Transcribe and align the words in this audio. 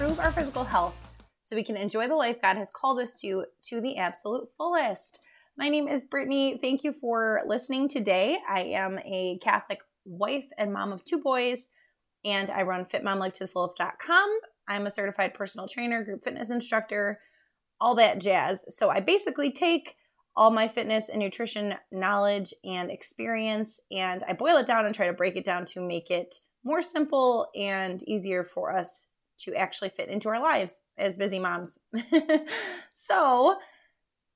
improve 0.00 0.18
our 0.18 0.32
physical 0.32 0.64
health 0.64 0.94
so 1.42 1.54
we 1.54 1.62
can 1.62 1.76
enjoy 1.76 2.08
the 2.08 2.16
life 2.16 2.40
God 2.40 2.56
has 2.56 2.70
called 2.70 2.98
us 3.00 3.14
to 3.16 3.44
to 3.64 3.82
the 3.82 3.98
absolute 3.98 4.48
fullest. 4.56 5.20
My 5.58 5.68
name 5.68 5.88
is 5.88 6.06
Brittany. 6.06 6.58
Thank 6.58 6.84
you 6.84 6.94
for 6.98 7.42
listening 7.46 7.86
today. 7.86 8.38
I 8.48 8.62
am 8.62 8.98
a 9.00 9.38
Catholic 9.42 9.80
wife 10.06 10.46
and 10.56 10.72
mom 10.72 10.92
of 10.92 11.04
two 11.04 11.18
boys, 11.18 11.68
and 12.24 12.48
I 12.48 12.62
run 12.62 12.86
fitmomlifetothefullest.com. 12.86 14.38
I'm 14.66 14.86
a 14.86 14.90
certified 14.90 15.34
personal 15.34 15.68
trainer, 15.68 16.02
group 16.02 16.24
fitness 16.24 16.48
instructor, 16.48 17.20
all 17.78 17.94
that 17.96 18.22
jazz. 18.22 18.64
So 18.74 18.88
I 18.88 19.00
basically 19.00 19.52
take 19.52 19.96
all 20.34 20.50
my 20.50 20.66
fitness 20.66 21.10
and 21.10 21.18
nutrition 21.18 21.74
knowledge 21.92 22.54
and 22.64 22.90
experience 22.90 23.78
and 23.92 24.24
I 24.26 24.32
boil 24.32 24.56
it 24.56 24.66
down 24.66 24.86
and 24.86 24.94
try 24.94 25.08
to 25.08 25.12
break 25.12 25.36
it 25.36 25.44
down 25.44 25.66
to 25.66 25.80
make 25.82 26.10
it 26.10 26.36
more 26.64 26.80
simple 26.80 27.48
and 27.54 28.02
easier 28.08 28.44
for 28.44 28.74
us 28.74 29.10
to 29.44 29.54
actually 29.54 29.90
fit 29.90 30.08
into 30.08 30.28
our 30.28 30.40
lives 30.40 30.84
as 30.98 31.16
busy 31.16 31.38
moms. 31.38 31.78
so, 32.92 33.56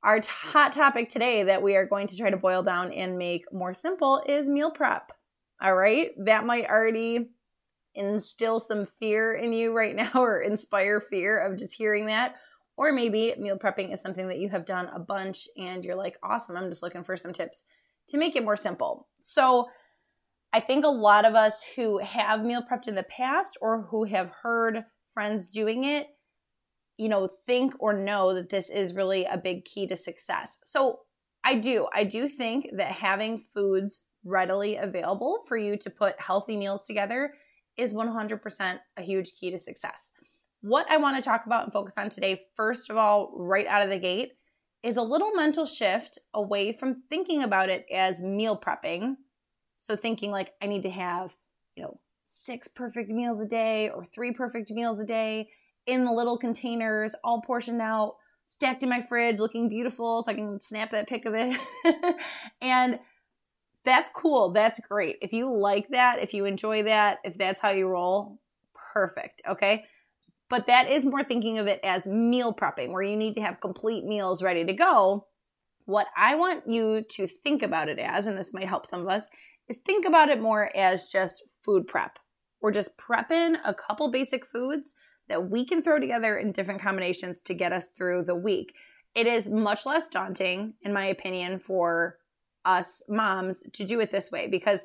our 0.02 0.20
t- 0.20 0.28
hot 0.28 0.72
topic 0.72 1.08
today 1.08 1.44
that 1.44 1.62
we 1.62 1.77
are 1.77 1.86
going 1.86 2.06
to 2.06 2.16
try 2.16 2.30
to 2.30 2.36
boil 2.36 2.62
down 2.62 2.92
and 2.92 3.16
make 3.16 3.50
more 3.52 3.72
simple 3.72 4.22
is 4.28 4.50
meal 4.50 4.70
prep. 4.70 5.12
All 5.62 5.74
right, 5.74 6.10
that 6.24 6.44
might 6.44 6.66
already 6.66 7.30
instill 7.94 8.60
some 8.60 8.86
fear 8.86 9.32
in 9.32 9.52
you 9.52 9.72
right 9.72 9.94
now 9.96 10.10
or 10.14 10.40
inspire 10.40 11.00
fear 11.00 11.39
of 11.39 11.58
just 11.58 11.74
hearing 11.74 12.06
that. 12.06 12.34
Or 12.77 12.92
maybe 12.92 13.33
meal 13.39 13.56
prepping 13.56 13.92
is 13.92 14.00
something 14.00 14.28
that 14.28 14.39
you 14.39 14.48
have 14.48 14.66
done 14.66 14.91
a 14.94 14.98
bunch 14.98 15.46
and 15.56 15.84
you're 15.84 15.94
like, 15.94 16.16
awesome, 16.22 16.56
I'm 16.56 16.68
just 16.68 16.83
looking 16.83 17.05
for 17.05 17.16
some 17.16 17.33
tips 17.33 17.64
to 18.08 18.18
make 18.18 18.34
it 18.36 18.44
more 18.44 18.56
simple. 18.56 19.08
So, 19.20 19.68
I 20.55 20.61
think 20.61 20.84
a 20.84 20.89
lot 20.89 21.24
of 21.24 21.34
us 21.34 21.61
who 21.74 21.98
have 21.98 22.44
meal 22.44 22.62
prepped 22.62 22.86
in 22.86 22.94
the 22.94 23.02
past 23.02 23.58
or 23.61 23.89
who 23.91 24.05
have 24.05 24.30
heard 24.42 24.84
friends 25.15 25.48
doing 25.48 25.84
it, 25.84 26.09
you 26.98 27.09
know, 27.09 27.29
think 27.47 27.75
or 27.79 27.93
know 27.93 28.34
that 28.34 28.51
this 28.51 28.69
is 28.69 28.95
really 28.95 29.25
a 29.25 29.39
big 29.39 29.65
key 29.65 29.87
to 29.87 29.97
success. 29.97 30.59
So 30.65 31.01
I 31.45 31.57
do. 31.57 31.87
I 31.95 32.05
do 32.05 32.29
think 32.29 32.67
that 32.77 32.93
having 32.93 33.39
foods 33.39 34.05
readily 34.25 34.77
available 34.77 35.41
for 35.47 35.57
you 35.57 35.77
to 35.79 35.91
put 35.91 36.20
healthy 36.20 36.57
meals 36.57 36.87
together 36.87 37.35
is 37.77 37.95
100% 37.95 38.79
a 38.97 39.03
huge 39.03 39.33
key 39.39 39.51
to 39.51 39.59
success. 39.59 40.12
What 40.61 40.91
I 40.91 40.97
want 40.97 41.17
to 41.17 41.23
talk 41.23 41.47
about 41.47 41.65
and 41.65 41.73
focus 41.73 41.98
on 41.98 42.09
today, 42.09 42.42
first 42.55 42.91
of 42.91 42.97
all, 42.97 43.33
right 43.37 43.67
out 43.67 43.83
of 43.83 43.91
the 43.91 43.98
gate, 43.98 44.33
is 44.83 44.97
a 44.97 45.03
little 45.03 45.33
mental 45.33 45.67
shift 45.67 46.19
away 46.33 46.73
from 46.73 47.03
thinking 47.09 47.42
about 47.42 47.69
it 47.69 47.87
as 47.92 48.20
meal 48.20 48.59
prepping 48.59 49.17
so 49.85 49.97
thinking 49.97 50.31
like 50.31 50.53
I 50.62 50.67
need 50.67 50.83
to 50.85 50.91
have, 50.91 51.37
you 51.77 51.83
know, 51.83 52.01
six 52.25 52.69
perfect 52.69 53.11
meals 53.11 53.41
a 53.41 53.47
day 53.47 53.91
or 53.91 54.05
three 54.05 54.33
perfect 54.33 54.70
meals 54.70 54.98
a 54.98 55.05
day 55.05 55.48
in 55.86 56.05
the 56.05 56.12
little 56.12 56.39
containers, 56.39 57.14
all 57.22 57.42
portioned 57.42 57.83
out, 57.83 58.17
stacked 58.47 58.83
in 58.83 58.89
my 58.89 59.03
fridge, 59.03 59.39
looking 59.39 59.69
beautiful 59.69 60.22
so 60.22 60.33
I 60.33 60.34
can 60.34 60.61
snap 60.61 60.91
that 60.91 61.08
pic 61.08 61.27
of 61.27 61.34
it. 61.34 61.58
and 62.61 62.98
that's 63.84 64.11
cool. 64.11 64.52
That's 64.52 64.80
great. 64.80 65.19
If 65.20 65.33
you 65.33 65.55
like 65.55 65.89
that, 65.91 66.22
if 66.22 66.33
you 66.33 66.47
enjoy 66.47 66.84
that, 66.84 67.19
if 67.22 67.36
that's 67.36 67.61
how 67.61 67.70
you 67.70 67.86
roll, 67.86 68.39
perfect. 68.95 69.42
Okay. 69.47 69.84
But 70.48 70.67
that 70.67 70.91
is 70.91 71.05
more 71.05 71.25
thinking 71.25 71.58
of 71.58 71.67
it 71.67 71.80
as 71.83 72.06
meal 72.06 72.55
prepping, 72.55 72.92
where 72.92 73.02
you 73.02 73.17
need 73.17 73.34
to 73.34 73.41
have 73.42 73.61
complete 73.61 74.05
meals 74.05 74.42
ready 74.42 74.64
to 74.64 74.72
go. 74.72 75.27
What 75.86 76.06
I 76.17 76.35
want 76.36 76.68
you 76.68 77.05
to 77.11 77.27
think 77.27 77.62
about 77.62 77.89
it 77.89 77.98
as, 77.98 78.27
and 78.27 78.39
this 78.39 78.55
might 78.55 78.68
help 78.68 78.86
some 78.86 79.01
of 79.01 79.08
us, 79.08 79.29
is 79.69 79.79
think 79.79 80.05
about 80.07 80.29
it 80.29 80.41
more 80.41 80.75
as 80.77 81.11
just 81.11 81.42
food 81.64 81.86
prep. 81.86 82.19
We're 82.61 82.73
just 82.73 82.97
prepping 82.98 83.57
a 83.64 83.75
couple 83.75 84.11
basic 84.11 84.47
foods 84.47 84.95
that 85.29 85.51
we 85.51 85.64
can 85.64 85.83
throw 85.83 85.98
together 85.98 86.36
in 86.36 86.52
different 86.52 86.83
combinations 86.83 87.41
to 87.42 87.55
get 87.55 87.73
us 87.73 87.89
through 87.89 88.24
the 88.24 88.35
week. 88.35 88.74
It 89.14 89.27
is 89.27 89.48
much 89.48 89.86
less 89.86 90.08
daunting, 90.08 90.74
in 90.83 90.92
my 90.92 91.07
opinion, 91.07 91.58
for 91.58 92.19
us 92.64 93.03
moms 93.08 93.63
to 93.74 93.85
do 93.85 94.01
it 94.01 94.11
this 94.11 94.30
way 94.33 94.48
because, 94.48 94.85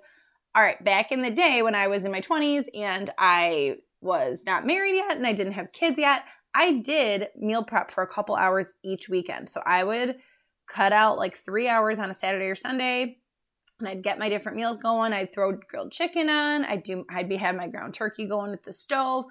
all 0.55 0.61
right, 0.61 0.83
back 0.83 1.11
in 1.11 1.21
the 1.21 1.31
day 1.31 1.61
when 1.61 1.75
I 1.75 1.87
was 1.87 2.05
in 2.05 2.11
my 2.11 2.21
20s 2.21 2.65
and 2.73 3.09
I 3.17 3.77
was 4.01 4.43
not 4.45 4.65
married 4.65 4.95
yet 4.95 5.17
and 5.17 5.25
I 5.25 5.33
didn't 5.33 5.53
have 5.53 5.73
kids 5.73 5.97
yet, 5.97 6.23
I 6.53 6.73
did 6.73 7.27
meal 7.37 7.63
prep 7.63 7.91
for 7.91 8.03
a 8.03 8.07
couple 8.07 8.35
hours 8.35 8.67
each 8.83 9.09
weekend. 9.09 9.49
So 9.49 9.61
I 9.65 9.83
would 9.83 10.17
cut 10.67 10.93
out 10.93 11.17
like 11.17 11.35
three 11.35 11.67
hours 11.67 11.99
on 11.99 12.09
a 12.09 12.13
Saturday 12.13 12.45
or 12.45 12.55
Sunday, 12.55 13.18
and 13.79 13.87
I'd 13.87 14.03
get 14.03 14.19
my 14.19 14.29
different 14.29 14.57
meals 14.57 14.77
going. 14.77 15.13
I'd 15.13 15.33
throw 15.33 15.53
grilled 15.53 15.91
chicken 15.91 16.29
on. 16.29 16.65
I'd 16.65 16.83
do 16.83 17.05
I'd 17.09 17.29
be 17.29 17.37
have 17.37 17.55
my 17.55 17.67
ground 17.67 17.93
turkey 17.93 18.27
going 18.27 18.53
at 18.53 18.63
the 18.63 18.73
stove. 18.73 19.25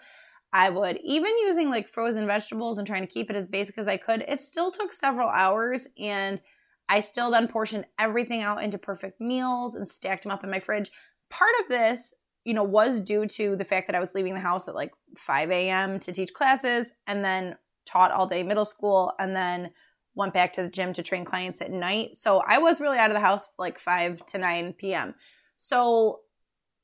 I 0.52 0.70
would 0.70 0.98
even 1.04 1.32
using 1.44 1.68
like 1.68 1.88
frozen 1.88 2.26
vegetables 2.26 2.78
and 2.78 2.86
trying 2.86 3.06
to 3.06 3.12
keep 3.12 3.28
it 3.28 3.36
as 3.36 3.46
basic 3.46 3.76
as 3.78 3.86
I 3.86 3.98
could. 3.98 4.24
It 4.26 4.40
still 4.40 4.70
took 4.70 4.92
several 4.92 5.28
hours 5.28 5.86
and 5.98 6.40
I 6.88 7.00
still 7.00 7.30
then 7.30 7.48
portioned 7.48 7.84
everything 7.98 8.40
out 8.40 8.62
into 8.62 8.78
perfect 8.78 9.20
meals 9.20 9.74
and 9.74 9.86
stacked 9.86 10.22
them 10.22 10.32
up 10.32 10.42
in 10.42 10.50
my 10.50 10.60
fridge. 10.60 10.90
Part 11.28 11.52
of 11.62 11.68
this, 11.68 12.14
you 12.44 12.54
know, 12.54 12.64
was 12.64 13.02
due 13.02 13.26
to 13.26 13.56
the 13.56 13.64
fact 13.64 13.88
that 13.88 13.96
I 13.96 14.00
was 14.00 14.14
leaving 14.14 14.32
the 14.32 14.40
house 14.40 14.68
at 14.68 14.74
like 14.74 14.92
5 15.18 15.50
a.m. 15.50 16.00
to 16.00 16.12
teach 16.12 16.32
classes 16.32 16.92
and 17.06 17.22
then 17.22 17.56
taught 17.84 18.10
all 18.10 18.26
day 18.26 18.42
middle 18.42 18.64
school 18.64 19.12
and 19.18 19.36
then 19.36 19.70
went 20.18 20.34
back 20.34 20.52
to 20.54 20.62
the 20.62 20.68
gym 20.68 20.92
to 20.92 21.02
train 21.02 21.24
clients 21.24 21.62
at 21.62 21.70
night. 21.70 22.16
So 22.16 22.42
I 22.46 22.58
was 22.58 22.80
really 22.80 22.98
out 22.98 23.10
of 23.10 23.14
the 23.14 23.20
house 23.20 23.48
like 23.58 23.78
5 23.78 24.26
to 24.26 24.38
9 24.38 24.74
p.m. 24.74 25.14
So 25.56 26.20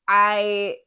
I 0.07 0.77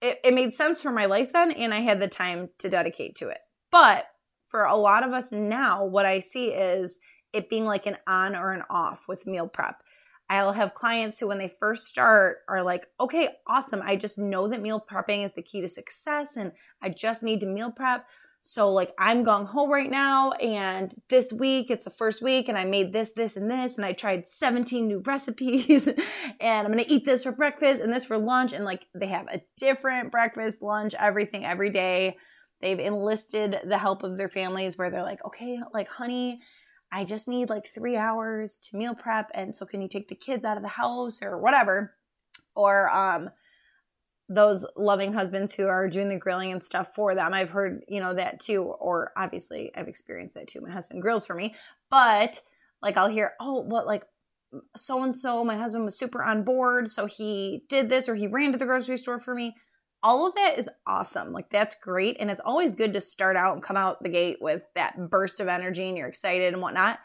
it, 0.00 0.20
it 0.24 0.32
made 0.32 0.54
sense 0.54 0.80
for 0.80 0.92
my 0.92 1.06
life 1.06 1.32
then 1.32 1.50
and 1.50 1.74
I 1.74 1.80
had 1.80 2.00
the 2.00 2.08
time 2.08 2.50
to 2.58 2.70
dedicate 2.70 3.16
to 3.16 3.28
it. 3.28 3.40
But 3.70 4.06
for 4.46 4.64
a 4.64 4.76
lot 4.76 5.04
of 5.04 5.12
us 5.12 5.32
now, 5.32 5.84
what 5.84 6.06
I 6.06 6.20
see 6.20 6.48
is 6.48 6.98
it 7.32 7.50
being 7.50 7.64
like 7.64 7.84
an 7.84 7.98
on 8.06 8.34
or 8.36 8.52
an 8.52 8.62
off 8.70 9.02
with 9.08 9.26
meal 9.26 9.48
prep. 9.48 9.82
I'll 10.30 10.52
have 10.52 10.74
clients 10.74 11.18
who, 11.18 11.28
when 11.28 11.38
they 11.38 11.52
first 11.58 11.86
start, 11.86 12.38
are 12.48 12.62
like, 12.62 12.86
okay, 13.00 13.30
awesome. 13.46 13.82
I 13.82 13.96
just 13.96 14.18
know 14.18 14.46
that 14.48 14.60
meal 14.60 14.84
prepping 14.90 15.24
is 15.24 15.32
the 15.32 15.42
key 15.42 15.62
to 15.62 15.68
success 15.68 16.36
and 16.36 16.52
I 16.82 16.90
just 16.90 17.22
need 17.22 17.40
to 17.40 17.46
meal 17.46 17.72
prep. 17.72 18.06
So, 18.50 18.72
like, 18.72 18.94
I'm 18.98 19.26
gung 19.26 19.46
ho 19.46 19.68
right 19.68 19.90
now, 19.90 20.30
and 20.30 20.94
this 21.10 21.34
week 21.34 21.70
it's 21.70 21.84
the 21.84 21.90
first 21.90 22.22
week, 22.22 22.48
and 22.48 22.56
I 22.56 22.64
made 22.64 22.94
this, 22.94 23.10
this, 23.10 23.36
and 23.36 23.50
this, 23.50 23.76
and 23.76 23.84
I 23.84 23.92
tried 23.92 24.26
17 24.26 24.86
new 24.86 25.00
recipes, 25.06 25.86
and 25.86 26.66
I'm 26.66 26.68
gonna 26.68 26.86
eat 26.88 27.04
this 27.04 27.24
for 27.24 27.32
breakfast 27.32 27.82
and 27.82 27.92
this 27.92 28.06
for 28.06 28.16
lunch. 28.16 28.54
And 28.54 28.64
like, 28.64 28.86
they 28.94 29.08
have 29.08 29.26
a 29.30 29.42
different 29.58 30.10
breakfast, 30.10 30.62
lunch, 30.62 30.94
everything 30.98 31.44
every 31.44 31.68
day. 31.68 32.16
They've 32.62 32.80
enlisted 32.80 33.60
the 33.66 33.76
help 33.76 34.02
of 34.02 34.16
their 34.16 34.30
families 34.30 34.78
where 34.78 34.90
they're 34.90 35.02
like, 35.02 35.22
okay, 35.26 35.60
like, 35.74 35.90
honey, 35.90 36.40
I 36.90 37.04
just 37.04 37.28
need 37.28 37.50
like 37.50 37.66
three 37.66 37.98
hours 37.98 38.58
to 38.70 38.78
meal 38.78 38.94
prep. 38.94 39.30
And 39.34 39.54
so, 39.54 39.66
can 39.66 39.82
you 39.82 39.88
take 39.88 40.08
the 40.08 40.14
kids 40.14 40.46
out 40.46 40.56
of 40.56 40.62
the 40.62 40.70
house 40.70 41.20
or 41.20 41.38
whatever? 41.38 41.92
Or, 42.56 42.88
um, 42.96 43.28
those 44.28 44.66
loving 44.76 45.12
husbands 45.12 45.54
who 45.54 45.66
are 45.66 45.88
doing 45.88 46.08
the 46.08 46.18
grilling 46.18 46.52
and 46.52 46.62
stuff 46.62 46.94
for 46.94 47.14
them. 47.14 47.32
I've 47.32 47.50
heard, 47.50 47.82
you 47.88 48.00
know, 48.00 48.14
that 48.14 48.40
too. 48.40 48.62
Or 48.62 49.12
obviously, 49.16 49.72
I've 49.74 49.88
experienced 49.88 50.34
that 50.34 50.48
too. 50.48 50.60
My 50.60 50.70
husband 50.70 51.00
grills 51.00 51.26
for 51.26 51.34
me. 51.34 51.54
But 51.90 52.40
like, 52.82 52.96
I'll 52.96 53.08
hear, 53.08 53.32
oh, 53.40 53.60
what, 53.60 53.86
like, 53.86 54.04
so 54.76 55.02
and 55.02 55.14
so, 55.14 55.44
my 55.44 55.56
husband 55.56 55.84
was 55.84 55.98
super 55.98 56.22
on 56.22 56.42
board. 56.42 56.90
So 56.90 57.06
he 57.06 57.64
did 57.68 57.88
this 57.88 58.08
or 58.08 58.14
he 58.14 58.26
ran 58.26 58.52
to 58.52 58.58
the 58.58 58.66
grocery 58.66 58.98
store 58.98 59.18
for 59.18 59.34
me. 59.34 59.56
All 60.02 60.26
of 60.26 60.34
that 60.34 60.58
is 60.58 60.70
awesome. 60.86 61.32
Like, 61.32 61.50
that's 61.50 61.74
great. 61.82 62.16
And 62.20 62.30
it's 62.30 62.40
always 62.44 62.74
good 62.74 62.92
to 62.92 63.00
start 63.00 63.36
out 63.36 63.54
and 63.54 63.62
come 63.62 63.76
out 63.76 64.02
the 64.02 64.08
gate 64.08 64.38
with 64.40 64.62
that 64.74 65.10
burst 65.10 65.40
of 65.40 65.48
energy 65.48 65.88
and 65.88 65.96
you're 65.96 66.06
excited 66.06 66.52
and 66.52 66.62
whatnot. 66.62 66.98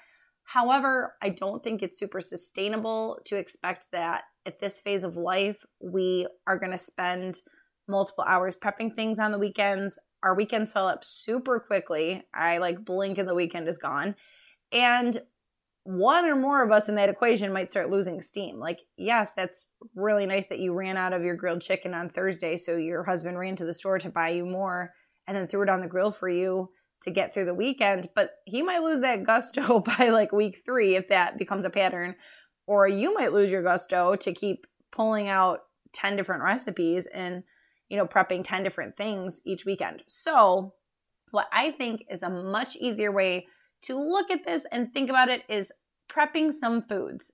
However, 0.43 1.15
I 1.21 1.29
don't 1.29 1.63
think 1.63 1.81
it's 1.81 1.97
super 1.97 2.19
sustainable 2.21 3.19
to 3.25 3.37
expect 3.37 3.87
that 3.91 4.23
at 4.45 4.59
this 4.59 4.79
phase 4.81 5.03
of 5.03 5.15
life, 5.15 5.65
we 5.81 6.27
are 6.47 6.57
going 6.57 6.71
to 6.71 6.77
spend 6.77 7.41
multiple 7.87 8.23
hours 8.27 8.55
prepping 8.55 8.95
things 8.95 9.19
on 9.19 9.31
the 9.31 9.39
weekends. 9.39 9.99
Our 10.23 10.35
weekends 10.35 10.71
fill 10.71 10.87
up 10.87 11.03
super 11.03 11.59
quickly. 11.59 12.23
I 12.33 12.57
like 12.57 12.85
blink 12.85 13.17
and 13.17 13.27
the 13.27 13.35
weekend 13.35 13.67
is 13.67 13.77
gone. 13.77 14.15
And 14.71 15.21
one 15.83 16.25
or 16.25 16.35
more 16.35 16.63
of 16.63 16.71
us 16.71 16.87
in 16.87 16.95
that 16.95 17.09
equation 17.09 17.51
might 17.51 17.69
start 17.69 17.89
losing 17.89 18.21
steam. 18.21 18.57
Like, 18.57 18.79
yes, 18.97 19.31
that's 19.35 19.71
really 19.95 20.25
nice 20.25 20.47
that 20.47 20.59
you 20.59 20.73
ran 20.73 20.95
out 20.95 21.11
of 21.11 21.23
your 21.23 21.35
grilled 21.35 21.61
chicken 21.61 21.93
on 21.93 22.09
Thursday, 22.09 22.55
so 22.55 22.77
your 22.77 23.03
husband 23.03 23.37
ran 23.37 23.57
to 23.57 23.65
the 23.65 23.73
store 23.73 23.99
to 23.99 24.09
buy 24.09 24.29
you 24.29 24.45
more 24.45 24.93
and 25.27 25.35
then 25.35 25.47
threw 25.47 25.61
it 25.61 25.69
on 25.69 25.81
the 25.81 25.87
grill 25.87 26.11
for 26.11 26.29
you 26.29 26.69
to 27.03 27.11
get 27.11 27.33
through 27.33 27.45
the 27.45 27.53
weekend, 27.53 28.07
but 28.15 28.31
he 28.45 28.61
might 28.61 28.81
lose 28.81 29.01
that 29.01 29.25
gusto 29.25 29.79
by 29.97 30.09
like 30.09 30.31
week 30.31 30.61
3 30.65 30.95
if 30.95 31.09
that 31.09 31.37
becomes 31.37 31.65
a 31.65 31.69
pattern 31.69 32.15
or 32.65 32.87
you 32.87 33.13
might 33.13 33.33
lose 33.33 33.51
your 33.51 33.63
gusto 33.63 34.15
to 34.15 34.33
keep 34.33 34.65
pulling 34.91 35.27
out 35.27 35.59
10 35.93 36.15
different 36.15 36.43
recipes 36.43 37.07
and 37.13 37.43
you 37.89 37.97
know 37.97 38.05
prepping 38.05 38.43
10 38.43 38.63
different 38.63 38.95
things 38.95 39.41
each 39.45 39.65
weekend 39.65 40.03
so 40.07 40.73
what 41.31 41.47
i 41.51 41.71
think 41.71 42.03
is 42.09 42.23
a 42.23 42.29
much 42.29 42.75
easier 42.75 43.11
way 43.11 43.47
to 43.81 43.95
look 43.95 44.31
at 44.31 44.45
this 44.45 44.65
and 44.71 44.93
think 44.93 45.09
about 45.09 45.29
it 45.29 45.43
is 45.49 45.71
prepping 46.09 46.51
some 46.51 46.81
foods 46.81 47.31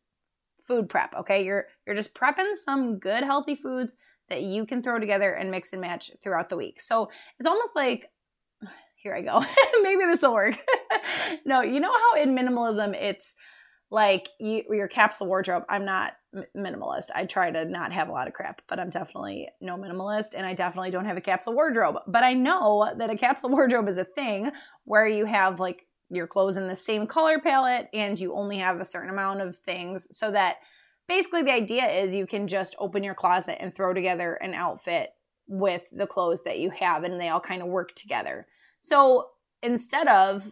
food 0.62 0.90
prep 0.90 1.14
okay 1.16 1.44
you're 1.44 1.66
you're 1.86 1.96
just 1.96 2.14
prepping 2.14 2.54
some 2.54 3.00
good 3.00 3.24
healthy 3.24 3.56
foods 3.56 3.96
that 4.30 4.44
you 4.44 4.66
can 4.66 4.82
throw 4.82 5.00
together 5.00 5.34
and 5.34 5.52
mix 5.52 5.74
and 5.74 5.82
match 5.82 6.12
throughout 6.22 6.50
the 6.50 6.58
week. 6.58 6.80
So 6.80 7.10
it's 7.38 7.48
almost 7.48 7.76
like 7.76 8.10
here 8.96 9.14
I 9.14 9.22
go. 9.22 9.44
Maybe 9.84 10.06
this 10.06 10.22
will 10.22 10.34
work. 10.34 10.58
no, 11.46 11.62
you 11.62 11.80
know 11.80 11.92
how 11.92 12.22
in 12.22 12.36
minimalism 12.36 12.96
it's 12.96 13.36
like 13.92 14.30
you, 14.40 14.64
your 14.70 14.88
capsule 14.88 15.28
wardrobe. 15.28 15.64
I'm 15.70 15.86
not 15.86 16.14
minimalist. 16.56 17.08
I 17.16 17.26
try 17.26 17.50
to 17.50 17.66
not 17.66 17.92
have 17.92 18.10
a 18.10 18.12
lot 18.12 18.28
of 18.28 18.34
crap, 18.34 18.62
but 18.68 18.80
I'm 18.80 18.90
definitely 18.90 19.50
no 19.62 19.78
minimalist 19.78 20.36
and 20.36 20.46
I 20.46 20.54
definitely 20.54 20.92
don't 20.92 21.06
have 21.06 21.18
a 21.18 21.22
capsule 21.22 21.54
wardrobe. 21.56 21.98
But 22.08 22.24
I 22.24 22.34
know 22.34 22.92
that 22.98 23.10
a 23.10 23.18
capsule 23.18 23.50
wardrobe 23.52 23.90
is 23.90 23.98
a 23.98 24.06
thing 24.06 24.52
where 24.86 25.08
you 25.08 25.26
have 25.26 25.60
like 25.60 25.88
your 26.10 26.28
clothes 26.28 26.58
in 26.58 26.68
the 26.68 26.76
same 26.76 27.08
color 27.08 27.40
palette 27.40 27.88
and 27.94 28.20
you 28.20 28.34
only 28.34 28.58
have 28.58 28.80
a 28.80 28.86
certain 28.86 29.10
amount 29.10 29.42
of 29.42 29.58
things 29.58 30.08
so 30.16 30.32
that 30.32 30.58
basically 31.08 31.44
the 31.44 31.54
idea 31.54 31.88
is 31.88 32.16
you 32.16 32.28
can 32.28 32.48
just 32.48 32.76
open 32.80 33.04
your 33.04 33.16
closet 33.16 33.62
and 33.62 33.74
throw 33.74 33.94
together 33.94 34.34
an 34.36 34.54
outfit 34.54 35.12
with 35.48 35.90
the 35.92 36.08
clothes 36.08 36.44
that 36.44 36.60
you 36.60 36.70
have 36.70 37.04
and 37.04 37.20
they 37.20 37.30
all 37.30 37.40
kind 37.40 37.62
of 37.62 37.68
work 37.68 37.96
together. 37.96 38.48
So 38.80 39.30
instead 39.62 40.08
of 40.08 40.52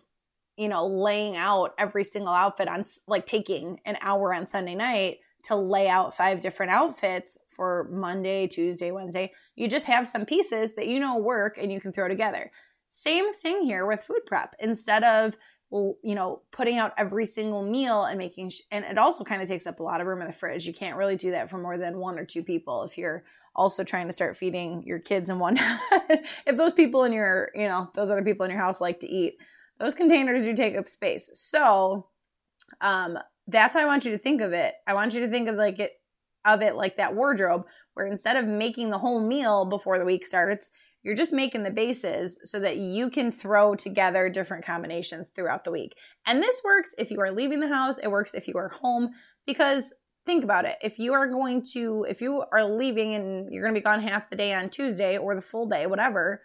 you 0.58 0.68
know 0.68 0.86
laying 0.88 1.36
out 1.36 1.74
every 1.78 2.04
single 2.04 2.34
outfit 2.34 2.68
on 2.68 2.86
like 3.08 3.26
taking 3.26 3.80
an 3.86 3.98
hour 4.02 4.34
on 4.34 4.46
Sunday 4.46 4.76
night 4.76 5.20
to 5.44 5.56
lay 5.56 5.88
out 5.88 6.16
five 6.16 6.42
different 6.42 6.72
outfits 6.72 7.38
for 7.48 7.88
Monday, 7.92 8.48
Tuesday, 8.48 8.92
Wednesday, 8.92 9.32
you 9.56 9.70
just 9.70 9.86
have 9.86 10.08
some 10.08 10.26
pieces 10.26 10.76
that 10.76 10.88
you 10.88 11.00
know 11.00 11.18
work 11.18 11.58
and 11.58 11.72
you 11.72 11.80
can 11.80 11.94
throw 11.94 12.08
together. 12.08 12.52
Same 12.90 13.34
thing 13.34 13.64
here 13.64 13.86
with 13.86 14.04
food 14.04 14.26
prep. 14.26 14.56
Instead 14.60 15.04
of 15.04 15.36
you 15.72 16.16
know 16.16 16.42
putting 16.52 16.78
out 16.78 16.94
every 16.98 17.26
single 17.26 17.62
meal 17.62 18.06
and 18.06 18.18
making 18.18 18.50
sh- 18.50 18.62
and 18.72 18.86
it 18.86 18.98
also 18.98 19.26
kind 19.26 19.42
of 19.42 19.50
takes 19.50 19.68
up 19.68 19.82
a 19.82 19.84
lot 19.84 20.00
of 20.00 20.08
room 20.08 20.22
in 20.22 20.28
the 20.28 20.34
fridge 20.34 20.66
you 20.66 20.74
can't 20.74 20.96
really 20.96 21.18
do 21.18 21.32
that 21.32 21.50
for 21.50 21.58
more 21.58 21.78
than 21.78 21.98
one 21.98 22.18
or 22.18 22.24
two 22.24 22.42
people 22.42 22.84
if 22.84 22.98
you're 22.98 23.26
also 23.54 23.84
trying 23.84 24.08
to 24.08 24.14
start 24.14 24.38
feeding 24.38 24.82
your 24.86 24.98
kids 24.98 25.30
and 25.30 25.42
one 25.42 25.58
if 26.46 26.56
those 26.56 26.72
people 26.72 27.04
in 27.04 27.12
your 27.12 27.52
you 27.54 27.68
know 27.68 27.92
those 27.96 28.10
other 28.10 28.24
people 28.24 28.46
in 28.46 28.50
your 28.50 28.62
house 28.62 28.80
like 28.80 29.02
to 29.02 29.10
eat 29.10 29.38
those 29.80 29.94
containers 29.94 30.44
do 30.44 30.56
take 30.56 30.78
up 30.78 30.88
space 30.88 31.30
so 31.34 32.08
um 32.82 33.18
that's 33.48 33.74
how 33.74 33.82
i 33.82 33.86
want 33.86 34.06
you 34.06 34.12
to 34.12 34.18
think 34.18 34.42
of 34.42 34.54
it 34.54 34.74
i 34.88 34.94
want 34.94 35.14
you 35.14 35.20
to 35.22 35.30
think 35.30 35.48
of 35.48 35.56
like 35.56 35.80
it 35.80 35.94
of 36.46 36.62
it 36.62 36.76
like 36.76 36.98
that 36.98 37.16
wardrobe 37.16 37.66
where 37.94 38.06
instead 38.06 38.38
of 38.38 38.46
making 38.46 38.90
the 38.90 38.98
whole 39.00 39.26
meal 39.26 39.66
before 39.66 40.00
the 40.00 40.06
week 40.06 40.26
starts 40.26 40.72
you're 41.08 41.16
just 41.16 41.32
making 41.32 41.64
the 41.64 41.72
bases 41.72 42.38
so 42.44 42.60
that 42.60 42.76
you 42.76 43.10
can 43.10 43.32
throw 43.32 43.76
together 43.76 44.30
different 44.30 44.66
combinations 44.66 45.28
throughout 45.34 45.64
the 45.64 45.72
week. 45.72 45.96
And 46.26 46.44
this 46.44 46.62
works 46.66 46.90
if 46.98 47.12
you 47.12 47.22
are 47.22 47.32
leaving 47.32 47.62
the 47.62 47.70
house, 47.70 47.98
it 47.98 48.12
works 48.12 48.34
if 48.34 48.46
you 48.46 48.58
are 48.58 48.68
home 48.68 49.12
because 49.46 49.94
think 50.26 50.44
about 50.44 50.66
it. 50.66 50.76
If 50.82 51.00
you 51.00 51.14
are 51.14 51.30
going 51.30 51.64
to 51.74 52.06
if 52.10 52.20
you 52.20 52.44
are 52.52 52.66
leaving 52.66 53.14
and 53.14 53.54
you're 53.54 53.64
going 53.64 53.74
to 53.74 53.80
be 53.80 53.84
gone 53.84 54.02
half 54.02 54.30
the 54.30 54.36
day 54.36 54.54
on 54.54 54.70
Tuesday 54.70 55.18
or 55.18 55.34
the 55.34 55.42
full 55.42 55.66
day, 55.68 55.88
whatever, 55.88 56.42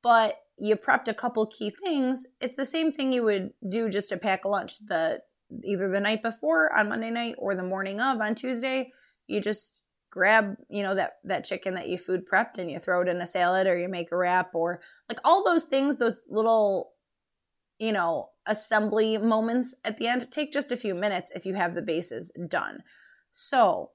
but 0.00 0.36
you 0.56 0.76
prepped 0.76 1.08
a 1.08 1.14
couple 1.14 1.46
key 1.46 1.74
things, 1.82 2.26
it's 2.40 2.56
the 2.56 2.64
same 2.64 2.92
thing 2.92 3.12
you 3.12 3.24
would 3.24 3.50
do 3.68 3.88
just 3.88 4.08
to 4.10 4.16
pack 4.16 4.44
lunch 4.44 4.78
the 4.86 5.20
either 5.64 5.88
the 5.88 6.00
night 6.00 6.22
before 6.22 6.76
on 6.76 6.88
Monday 6.88 7.10
night 7.10 7.34
or 7.38 7.54
the 7.54 7.62
morning 7.62 8.00
of 8.00 8.20
on 8.20 8.34
Tuesday. 8.34 8.90
You 9.26 9.40
just 9.40 9.84
grab 10.14 10.54
you 10.70 10.82
know 10.82 10.94
that 10.94 11.14
that 11.24 11.44
chicken 11.44 11.74
that 11.74 11.88
you 11.88 11.98
food 11.98 12.22
prepped 12.24 12.56
and 12.56 12.70
you 12.70 12.78
throw 12.78 13.02
it 13.02 13.08
in 13.08 13.20
a 13.20 13.26
salad 13.26 13.66
or 13.66 13.76
you 13.76 13.88
make 13.88 14.12
a 14.12 14.16
wrap 14.16 14.54
or 14.54 14.80
like 15.08 15.18
all 15.24 15.44
those 15.44 15.64
things 15.64 15.98
those 15.98 16.24
little 16.30 16.92
you 17.80 17.90
know 17.90 18.28
assembly 18.46 19.18
moments 19.18 19.74
at 19.84 19.96
the 19.96 20.06
end 20.06 20.30
take 20.30 20.52
just 20.52 20.70
a 20.70 20.76
few 20.76 20.94
minutes 20.94 21.32
if 21.34 21.44
you 21.44 21.54
have 21.54 21.74
the 21.74 21.82
bases 21.82 22.30
done 22.48 22.78
so 23.32 23.90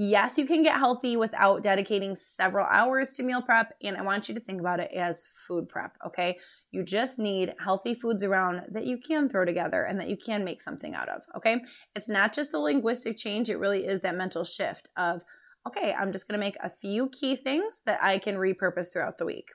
yes 0.00 0.38
you 0.38 0.46
can 0.46 0.62
get 0.62 0.78
healthy 0.78 1.16
without 1.16 1.62
dedicating 1.62 2.14
several 2.14 2.66
hours 2.66 3.12
to 3.12 3.22
meal 3.22 3.42
prep 3.42 3.74
and 3.82 3.96
i 3.96 4.02
want 4.02 4.28
you 4.28 4.34
to 4.34 4.40
think 4.40 4.60
about 4.60 4.80
it 4.80 4.90
as 4.94 5.24
food 5.46 5.68
prep 5.68 5.96
okay 6.06 6.38
you 6.70 6.84
just 6.84 7.18
need 7.18 7.54
healthy 7.62 7.94
foods 7.94 8.22
around 8.22 8.62
that 8.70 8.86
you 8.86 8.96
can 8.96 9.28
throw 9.28 9.44
together 9.44 9.82
and 9.82 9.98
that 9.98 10.08
you 10.08 10.16
can 10.16 10.44
make 10.44 10.62
something 10.62 10.94
out 10.94 11.08
of 11.08 11.22
okay 11.36 11.60
it's 11.96 12.08
not 12.08 12.32
just 12.32 12.54
a 12.54 12.58
linguistic 12.58 13.16
change 13.16 13.50
it 13.50 13.58
really 13.58 13.86
is 13.86 14.00
that 14.00 14.16
mental 14.16 14.44
shift 14.44 14.88
of 14.96 15.22
okay, 15.68 15.92
I'm 15.92 16.12
just 16.12 16.26
going 16.28 16.38
to 16.38 16.44
make 16.44 16.56
a 16.62 16.70
few 16.70 17.08
key 17.10 17.36
things 17.36 17.82
that 17.86 18.02
I 18.02 18.18
can 18.18 18.36
repurpose 18.36 18.92
throughout 18.92 19.18
the 19.18 19.26
week. 19.26 19.48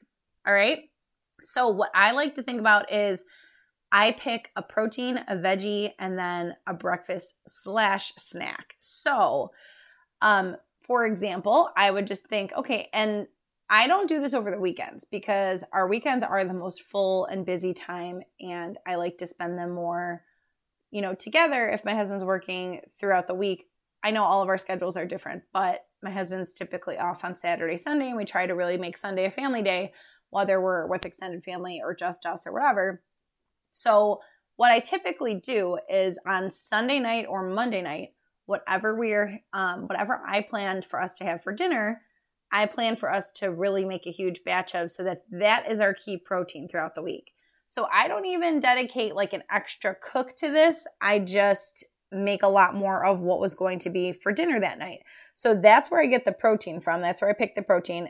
All 0.45 0.54
right. 0.54 0.80
So, 1.42 1.69
what 1.69 1.90
I 1.95 2.12
like 2.12 2.36
to 2.36 2.44
think 2.44 2.60
about 2.60 2.92
is 2.94 3.25
I 3.92 4.12
pick 4.12 4.51
a 4.56 4.62
protein, 4.62 5.19
a 5.28 5.36
veggie, 5.36 5.92
and 6.00 6.18
then 6.18 6.56
a 6.68 6.74
breakfast 6.74 7.36
slash 7.48 8.13
snack. 8.18 8.75
So, 8.81 9.51
um, 10.24 10.56
for 10.81 11.06
example, 11.06 11.70
I 11.75 11.92
would 11.92 12.08
just 12.08 12.28
think, 12.28 12.54
okay, 12.54 12.90
and 12.94 13.28
I 13.70 13.88
don't 13.88 14.08
do 14.08 14.22
this 14.22 14.34
over 14.34 14.50
the 14.50 14.60
weekends 14.60 15.06
because 15.06 15.64
our 15.74 15.88
weekends 15.88 16.24
are 16.24 16.46
the 16.46 16.54
most 16.54 16.81
full 16.81 17.25
and 17.25 17.46
busy 17.46 17.74
time, 17.74 18.22
and 18.40 18.78
I 18.88 18.96
like 18.96 19.18
to 19.18 19.28
spend 19.28 19.58
them 19.58 19.72
more, 19.72 20.24
you 20.92 21.02
know, 21.02 21.14
together 21.14 21.70
if 21.70 21.84
my 21.84 21.94
husband's 21.94 22.24
working 22.24 22.81
throughout 23.00 23.28
the 23.28 23.34
week. 23.34 23.66
I 24.02 24.12
know 24.12 24.24
all 24.24 24.42
of 24.42 24.50
our 24.50 24.58
schedules 24.58 24.96
are 24.96 25.06
different, 25.06 25.44
but 25.52 25.86
my 26.02 26.12
husband's 26.12 26.54
typically 26.54 26.98
off 26.98 27.26
on 27.26 27.36
Saturday, 27.36 27.78
Sunday, 27.78 28.08
and 28.08 28.18
we 28.18 28.26
try 28.26 28.48
to 28.48 28.56
really 28.56 28.78
make 28.78 28.98
Sunday 28.98 29.26
a 29.26 29.31
family 29.31 29.62
day, 29.62 29.92
whether 30.30 30.62
we're 30.62 30.88
with 30.88 31.06
extended 31.06 31.44
family 31.44 31.81
or 31.84 31.94
just 31.94 32.26
us 32.26 32.48
or 32.48 32.54
whatever. 32.54 33.02
So, 33.72 34.22
what 34.56 34.72
I 34.72 34.80
typically 34.80 35.36
do 35.36 35.80
is 35.90 36.18
on 36.26 36.50
Sunday 36.50 37.00
night 37.00 37.26
or 37.28 37.44
Monday 37.44 37.81
night, 37.81 38.14
whatever 38.54 38.96
we're, 38.96 39.40
um, 39.52 39.88
whatever 39.88 40.22
I 40.28 40.42
planned 40.42 40.86
for 40.86 41.02
us 41.02 41.18
to 41.18 41.24
have 41.24 41.42
for 41.42 41.52
dinner, 41.52 42.04
I 42.52 42.68
plan 42.68 42.96
for 42.98 43.12
us 43.12 43.32
to 43.38 43.48
really 43.48 43.84
make 43.84 44.06
a 44.06 44.12
huge 44.12 44.44
batch 44.44 44.76
of 44.76 44.92
so 44.92 45.04
that 45.06 45.24
that 45.32 45.72
is 45.72 45.80
our 45.80 45.96
key 45.96 46.18
protein 46.18 46.68
throughout 46.68 46.94
the 46.94 47.02
week. 47.02 47.32
So 47.66 47.88
I 47.92 48.08
don't 48.08 48.28
even 48.28 48.60
dedicate 48.60 49.16
like 49.16 49.34
an 49.34 49.42
extra 49.52 49.96
cook 49.96 50.36
to 50.38 50.52
this. 50.52 50.86
I 51.02 51.18
just 51.18 51.84
make 52.12 52.44
a 52.44 52.48
lot 52.48 52.76
more 52.76 53.04
of 53.04 53.22
what 53.22 53.40
was 53.40 53.56
going 53.56 53.80
to 53.80 53.90
be 53.90 54.12
for 54.12 54.32
dinner 54.32 54.60
that 54.60 54.78
night. 54.78 55.00
So 55.34 55.56
that's 55.56 55.90
where 55.90 56.04
I 56.04 56.06
get 56.06 56.26
the 56.26 56.32
protein 56.32 56.80
from. 56.80 57.02
That's 57.02 57.24
where 57.24 57.32
I 57.32 57.34
pick 57.34 57.56
the 57.56 57.64
protein. 57.64 58.10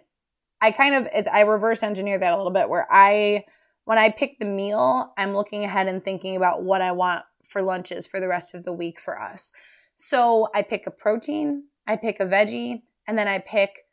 I 0.62 0.72
kind 0.72 0.94
of 0.94 1.08
I 1.32 1.42
reverse 1.44 1.84
engineer 1.84 2.20
that 2.20 2.34
a 2.34 2.36
little 2.36 2.52
bit 2.52 2.68
where 2.68 2.86
I 2.92 3.46
when 3.86 3.98
I 3.98 4.10
pick 4.10 4.40
the 4.40 4.46
meal, 4.46 5.14
I'm 5.18 5.34
looking 5.34 5.64
ahead 5.64 5.88
and 5.88 6.04
thinking 6.04 6.36
about 6.36 6.64
what 6.64 6.82
I 6.82 6.92
want 6.92 7.24
for 7.46 7.62
lunches 7.62 8.06
for 8.06 8.20
the 8.20 8.28
rest 8.28 8.54
of 8.54 8.66
the 8.66 8.74
week 8.74 9.00
for 9.00 9.22
us. 9.22 9.54
So 9.96 10.48
I 10.54 10.62
pick 10.62 10.88
a 10.88 10.92
protein, 10.92 11.66
I 11.88 11.96
pick 11.96 12.20
a 12.20 12.26
veggie, 12.26 12.82
and 13.08 13.18
then 13.18 13.28
I 13.28 13.40
pick 13.40 13.86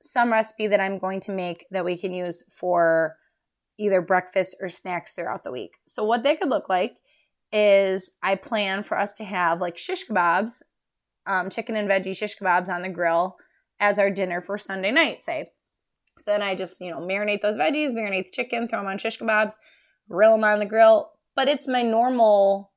some 0.00 0.32
recipe 0.32 0.66
that 0.66 0.80
I'm 0.80 0.98
going 0.98 1.20
to 1.20 1.32
make 1.32 1.66
that 1.70 1.84
we 1.84 1.96
can 1.96 2.12
use 2.12 2.42
for 2.50 3.16
either 3.78 4.00
breakfast 4.00 4.56
or 4.60 4.68
snacks 4.68 5.14
throughout 5.14 5.44
the 5.44 5.52
week. 5.52 5.72
So 5.86 6.04
what 6.04 6.22
they 6.22 6.36
could 6.36 6.48
look 6.48 6.68
like 6.68 6.96
is 7.52 8.10
I 8.22 8.36
plan 8.36 8.82
for 8.82 8.98
us 8.98 9.14
to 9.16 9.24
have 9.24 9.60
like 9.60 9.78
shish 9.78 10.06
kebabs, 10.06 10.62
um, 11.26 11.50
chicken 11.50 11.76
and 11.76 11.88
veggie 11.88 12.16
shish 12.16 12.36
kebabs 12.38 12.68
on 12.68 12.82
the 12.82 12.88
grill 12.88 13.36
as 13.80 13.98
our 13.98 14.10
dinner 14.10 14.40
for 14.40 14.58
Sunday 14.58 14.90
night, 14.90 15.22
say. 15.22 15.48
So 16.18 16.30
then 16.30 16.42
I 16.42 16.54
just, 16.54 16.80
you 16.80 16.90
know, 16.90 17.00
marinate 17.00 17.40
those 17.40 17.56
veggies, 17.56 17.92
marinate 17.92 18.26
the 18.26 18.32
chicken, 18.32 18.68
throw 18.68 18.80
them 18.80 18.88
on 18.88 18.98
shish 18.98 19.18
kebabs, 19.18 19.54
grill 20.08 20.32
them 20.32 20.44
on 20.44 20.60
the 20.60 20.66
grill. 20.66 21.10
But 21.34 21.48
it's 21.48 21.66
my 21.66 21.82
normal, 21.82 22.72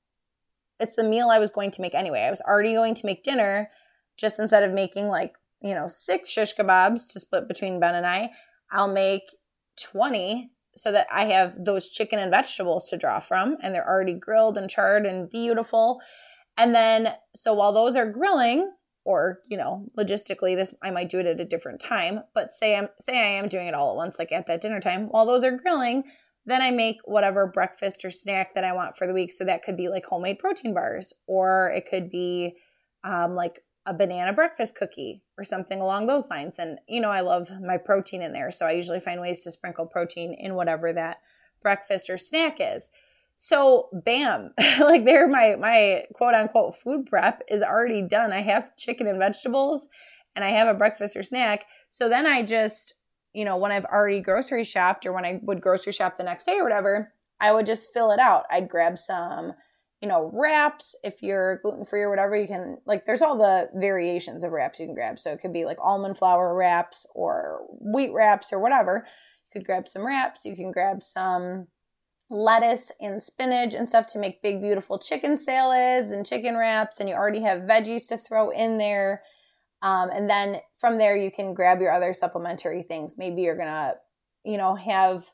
it's 0.79 0.95
the 0.95 1.03
meal 1.03 1.29
I 1.29 1.39
was 1.39 1.51
going 1.51 1.71
to 1.71 1.81
make 1.81 1.95
anyway. 1.95 2.21
I 2.21 2.29
was 2.29 2.41
already 2.41 2.73
going 2.73 2.95
to 2.95 3.05
make 3.05 3.23
dinner, 3.23 3.69
just 4.17 4.39
instead 4.39 4.63
of 4.63 4.71
making 4.71 5.07
like, 5.07 5.33
you 5.61 5.73
know, 5.73 5.87
six 5.87 6.29
shish 6.29 6.55
kebabs 6.55 7.07
to 7.09 7.19
split 7.19 7.47
between 7.47 7.79
Ben 7.79 7.95
and 7.95 8.05
I, 8.05 8.31
I'll 8.71 8.91
make 8.91 9.23
20 9.81 10.51
so 10.75 10.91
that 10.91 11.07
I 11.11 11.25
have 11.25 11.55
those 11.57 11.89
chicken 11.89 12.19
and 12.19 12.31
vegetables 12.31 12.87
to 12.89 12.97
draw 12.97 13.19
from, 13.19 13.57
and 13.61 13.73
they're 13.73 13.87
already 13.87 14.13
grilled 14.13 14.57
and 14.57 14.69
charred 14.69 15.05
and 15.05 15.29
beautiful. 15.29 15.99
And 16.55 16.73
then, 16.73 17.13
so 17.35 17.53
while 17.53 17.73
those 17.73 17.95
are 17.95 18.11
grilling, 18.11 18.71
or 19.03 19.39
you 19.47 19.57
know, 19.57 19.87
logistically, 19.97 20.55
this 20.55 20.75
I 20.83 20.91
might 20.91 21.09
do 21.09 21.19
it 21.19 21.25
at 21.25 21.39
a 21.39 21.45
different 21.45 21.79
time, 21.79 22.21
but 22.35 22.51
say 22.51 22.75
I'm 22.75 22.89
say 22.99 23.17
I 23.17 23.39
am 23.39 23.47
doing 23.47 23.67
it 23.67 23.73
all 23.73 23.91
at 23.91 23.95
once, 23.95 24.19
like 24.19 24.31
at 24.31 24.47
that 24.47 24.61
dinner 24.61 24.79
time, 24.79 25.07
while 25.07 25.25
those 25.25 25.43
are 25.43 25.51
grilling, 25.57 26.03
then 26.47 26.61
I 26.61 26.71
make 26.71 26.97
whatever 27.03 27.45
breakfast 27.45 28.03
or 28.03 28.09
snack 28.09 28.55
that 28.55 28.63
I 28.63 28.73
want 28.73 28.97
for 28.97 29.05
the 29.05 29.13
week. 29.13 29.33
So 29.33 29.43
that 29.43 29.63
could 29.63 29.77
be 29.77 29.89
like 29.89 30.05
homemade 30.05 30.39
protein 30.39 30.73
bars, 30.73 31.13
or 31.27 31.71
it 31.75 31.87
could 31.89 32.09
be 32.09 32.55
um, 33.03 33.35
like 33.35 33.59
a 33.85 33.93
banana 33.93 34.33
breakfast 34.33 34.77
cookie 34.77 35.21
or 35.37 35.43
something 35.43 35.79
along 35.79 36.07
those 36.07 36.29
lines. 36.29 36.55
And, 36.57 36.79
you 36.87 37.01
know, 37.01 37.09
I 37.09 37.19
love 37.19 37.49
my 37.61 37.77
protein 37.77 38.21
in 38.21 38.31
there. 38.31 38.49
So 38.49 38.65
I 38.65 38.71
usually 38.71 39.01
find 39.01 39.19
ways 39.19 39.43
to 39.43 39.51
sprinkle 39.51 39.85
protein 39.85 40.33
in 40.33 40.55
whatever 40.55 40.93
that 40.93 41.17
breakfast 41.61 42.09
or 42.09 42.17
snack 42.17 42.57
is. 42.59 42.89
So 43.37 43.89
bam, 43.93 44.53
like 44.79 45.05
there 45.05 45.27
my 45.27 45.55
my 45.55 46.05
quote 46.13 46.33
unquote 46.33 46.75
food 46.75 47.05
prep 47.05 47.43
is 47.49 47.61
already 47.61 48.01
done. 48.01 48.31
I 48.31 48.41
have 48.41 48.75
chicken 48.77 49.05
and 49.05 49.19
vegetables 49.19 49.89
and 50.35 50.45
I 50.45 50.51
have 50.51 50.67
a 50.67 50.73
breakfast 50.73 51.15
or 51.17 51.23
snack. 51.23 51.65
So 51.89 52.09
then 52.09 52.25
I 52.25 52.43
just, 52.43 52.93
you 53.37 53.45
know, 53.45 53.55
when 53.55 53.71
I've 53.71 53.85
already 53.85 54.19
grocery 54.19 54.63
shopped 54.63 55.05
or 55.05 55.13
when 55.13 55.23
I 55.23 55.39
would 55.43 55.61
grocery 55.61 55.93
shop 55.93 56.17
the 56.17 56.23
next 56.23 56.45
day 56.45 56.57
or 56.57 56.63
whatever, 56.63 57.13
I 57.39 57.51
would 57.51 57.67
just 57.67 57.93
fill 57.93 58.11
it 58.11 58.19
out. 58.19 58.45
I'd 58.49 58.67
grab 58.67 58.97
some 58.97 59.53
you 60.01 60.07
know, 60.07 60.29
wraps. 60.33 60.95
If 61.03 61.23
you're 61.23 61.59
gluten 61.63 61.85
free 61.85 62.01
or 62.01 62.09
whatever, 62.09 62.35
you 62.35 62.47
can, 62.47 62.77
like, 62.85 63.05
there's 63.05 63.21
all 63.21 63.37
the 63.37 63.69
variations 63.73 64.43
of 64.43 64.51
wraps 64.51 64.79
you 64.79 64.85
can 64.85 64.93
grab. 64.93 65.17
So 65.17 65.31
it 65.31 65.41
could 65.41 65.53
be 65.53 65.65
like 65.65 65.77
almond 65.81 66.17
flour 66.17 66.55
wraps 66.55 67.07
or 67.15 67.61
wheat 67.81 68.11
wraps 68.13 68.53
or 68.53 68.59
whatever. 68.59 69.05
You 69.05 69.59
could 69.59 69.65
grab 69.65 69.87
some 69.87 70.05
wraps. 70.05 70.45
You 70.45 70.55
can 70.55 70.71
grab 70.71 71.01
some 71.01 71.67
lettuce 72.29 72.91
and 72.99 73.21
spinach 73.21 73.73
and 73.73 73.87
stuff 73.87 74.05
to 74.07 74.19
make 74.19 74.43
big, 74.43 74.61
beautiful 74.61 74.99
chicken 74.99 75.35
salads 75.35 76.11
and 76.11 76.25
chicken 76.25 76.57
wraps. 76.57 76.99
And 76.99 77.09
you 77.09 77.15
already 77.15 77.41
have 77.41 77.61
veggies 77.61 78.07
to 78.09 78.17
throw 78.17 78.51
in 78.51 78.77
there. 78.77 79.23
Um, 79.81 80.09
and 80.09 80.29
then 80.29 80.57
from 80.75 80.97
there, 80.97 81.15
you 81.15 81.31
can 81.31 81.53
grab 81.53 81.79
your 81.81 81.91
other 81.91 82.13
supplementary 82.13 82.83
things. 82.83 83.17
Maybe 83.17 83.43
you're 83.43 83.55
going 83.55 83.67
to, 83.67 83.95
you 84.43 84.57
know, 84.57 84.75
have 84.75 85.25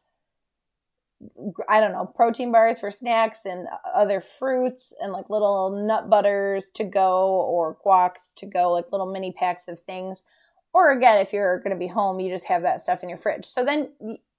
I 1.69 1.79
don't 1.79 1.91
know, 1.91 2.05
protein 2.05 2.51
bars 2.51 2.79
for 2.79 2.91
snacks 2.91 3.45
and 3.45 3.67
other 3.93 4.21
fruits 4.21 4.93
and 4.99 5.13
like 5.13 5.29
little 5.29 5.69
nut 5.85 6.09
butters 6.09 6.69
to 6.71 6.83
go 6.83 7.27
or 7.27 7.77
guacs 7.85 8.33
to 8.35 8.45
go, 8.45 8.71
like 8.71 8.91
little 8.91 9.11
mini 9.11 9.31
packs 9.31 9.67
of 9.67 9.79
things. 9.81 10.23
Or 10.73 10.91
again, 10.91 11.19
if 11.19 11.31
you're 11.31 11.59
going 11.59 11.71
to 11.71 11.79
be 11.79 11.87
home, 11.87 12.19
you 12.19 12.29
just 12.29 12.47
have 12.47 12.63
that 12.63 12.81
stuff 12.81 13.03
in 13.03 13.09
your 13.09 13.17
fridge. 13.17 13.45
So 13.45 13.63
then, 13.63 13.91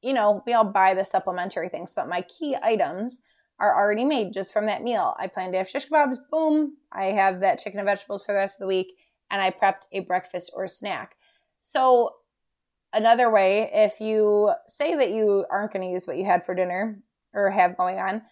you 0.03 0.13
know, 0.13 0.43
we 0.47 0.53
all 0.53 0.65
buy 0.65 0.95
the 0.95 1.05
supplementary 1.05 1.69
things, 1.69 1.95
but 1.95 2.09
my 2.09 2.23
key 2.23 2.57
items 2.61 3.23
are 3.61 3.77
already 3.77 4.05
made 4.05 4.33
just 4.33 4.53
from 4.53 4.67
that 4.67 4.83
meal. 4.83 5.15
I 5.19 5.29
plan 5.29 5.53
to 5.53 5.59
have 5.59 5.69
shish 5.69 5.89
kebabs, 5.89 6.17
boom. 6.31 6.77
I 6.93 7.07
have 7.07 7.41
that 7.41 7.61
chicken 7.61 7.79
and 7.79 7.87
vegetables 7.87 8.25
for 8.25 8.33
the 8.33 8.39
rest 8.39 8.57
of 8.57 8.65
the 8.65 8.69
week, 8.69 8.95
and 9.31 9.41
I 9.41 9.51
prepped 9.51 9.83
a 9.93 10.01
breakfast 10.01 10.51
or 10.55 10.69
snack. 10.69 11.17
So 11.61 12.15
Another 12.95 13.29
way, 13.29 13.69
if 13.75 14.01
you 14.01 14.53
say 14.69 14.95
that 14.95 15.11
you 15.11 15.45
aren't 15.51 15.73
going 15.73 15.85
to 15.85 15.93
use 15.93 16.07
what 16.07 16.17
you 16.17 16.25
had 16.25 16.47
for 16.47 16.55
dinner 16.55 17.03
or 17.35 17.51
have 17.51 17.77
going 17.77 17.99
on, 17.99 18.23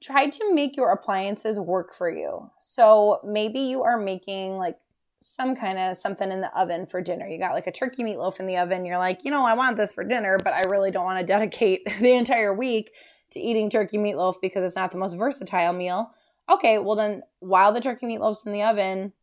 try 0.00 0.28
to 0.28 0.54
make 0.54 0.76
your 0.76 0.92
appliances 0.92 1.58
work 1.58 1.92
for 1.92 2.08
you. 2.08 2.48
So 2.60 3.18
maybe 3.24 3.58
you 3.58 3.82
are 3.82 3.98
making 3.98 4.58
like 4.58 4.78
some 5.20 5.56
kind 5.56 5.76
of 5.76 5.96
something 5.96 6.30
in 6.30 6.40
the 6.40 6.56
oven 6.56 6.86
for 6.86 7.02
dinner. 7.02 7.26
You 7.26 7.36
got 7.36 7.54
like 7.54 7.66
a 7.66 7.72
turkey 7.72 8.04
meatloaf 8.04 8.38
in 8.38 8.46
the 8.46 8.58
oven. 8.58 8.86
You're 8.86 8.98
like, 8.98 9.24
you 9.24 9.32
know, 9.32 9.44
I 9.44 9.54
want 9.54 9.76
this 9.76 9.92
for 9.92 10.04
dinner, 10.04 10.38
but 10.38 10.52
I 10.52 10.70
really 10.70 10.92
don't 10.92 11.04
want 11.04 11.18
to 11.18 11.26
dedicate 11.26 11.84
the 12.00 12.12
entire 12.12 12.54
week 12.54 12.92
to 13.32 13.40
eating 13.40 13.68
turkey 13.68 13.98
meatloaf 13.98 14.36
because 14.40 14.62
it's 14.62 14.76
not 14.76 14.92
the 14.92 14.98
most 14.98 15.14
versatile 15.14 15.72
meal. 15.72 16.12
Okay, 16.48 16.78
well, 16.78 16.94
then 16.94 17.22
while 17.40 17.72
the 17.72 17.80
turkey 17.80 18.06
meatloaf's 18.06 18.46
in 18.46 18.52
the 18.52 18.62
oven, 18.62 19.14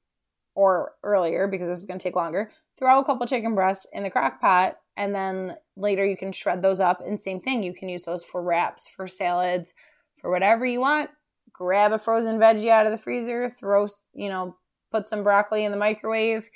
or 0.56 0.94
earlier 1.04 1.48
because 1.48 1.68
this 1.68 1.80
is 1.80 1.86
going 1.86 2.00
to 2.00 2.04
take 2.04 2.16
longer, 2.16 2.52
throw 2.78 3.00
a 3.00 3.06
couple 3.06 3.26
chicken 3.26 3.56
breasts 3.56 3.86
in 3.94 4.04
the 4.04 4.10
crock 4.10 4.40
pot 4.40 4.78
and 4.96 5.14
then 5.14 5.56
later 5.76 6.06
you 6.06 6.16
can 6.16 6.32
shred 6.32 6.62
those 6.62 6.80
up 6.80 7.02
and 7.02 7.20
same 7.20 7.40
thing 7.40 7.64
you 7.64 7.74
can 7.74 7.90
use 7.90 8.04
those 8.04 8.24
for 8.24 8.44
wraps 8.44 8.88
for 8.88 9.08
salads 9.08 9.74
for 10.20 10.30
whatever 10.32 10.66
you 10.66 10.80
want. 10.80 11.10
Grab 11.52 11.92
a 11.92 12.00
frozen 12.00 12.40
veggie 12.40 12.70
out 12.70 12.86
of 12.86 12.92
the 12.92 12.98
freezer 12.98 13.50
throw 13.50 13.88
you 14.14 14.30
know 14.30 14.56
put 14.92 15.08
some 15.08 15.24
broccoli 15.24 15.66
in 15.66 15.72
the 15.72 15.78
microwave 15.78 16.50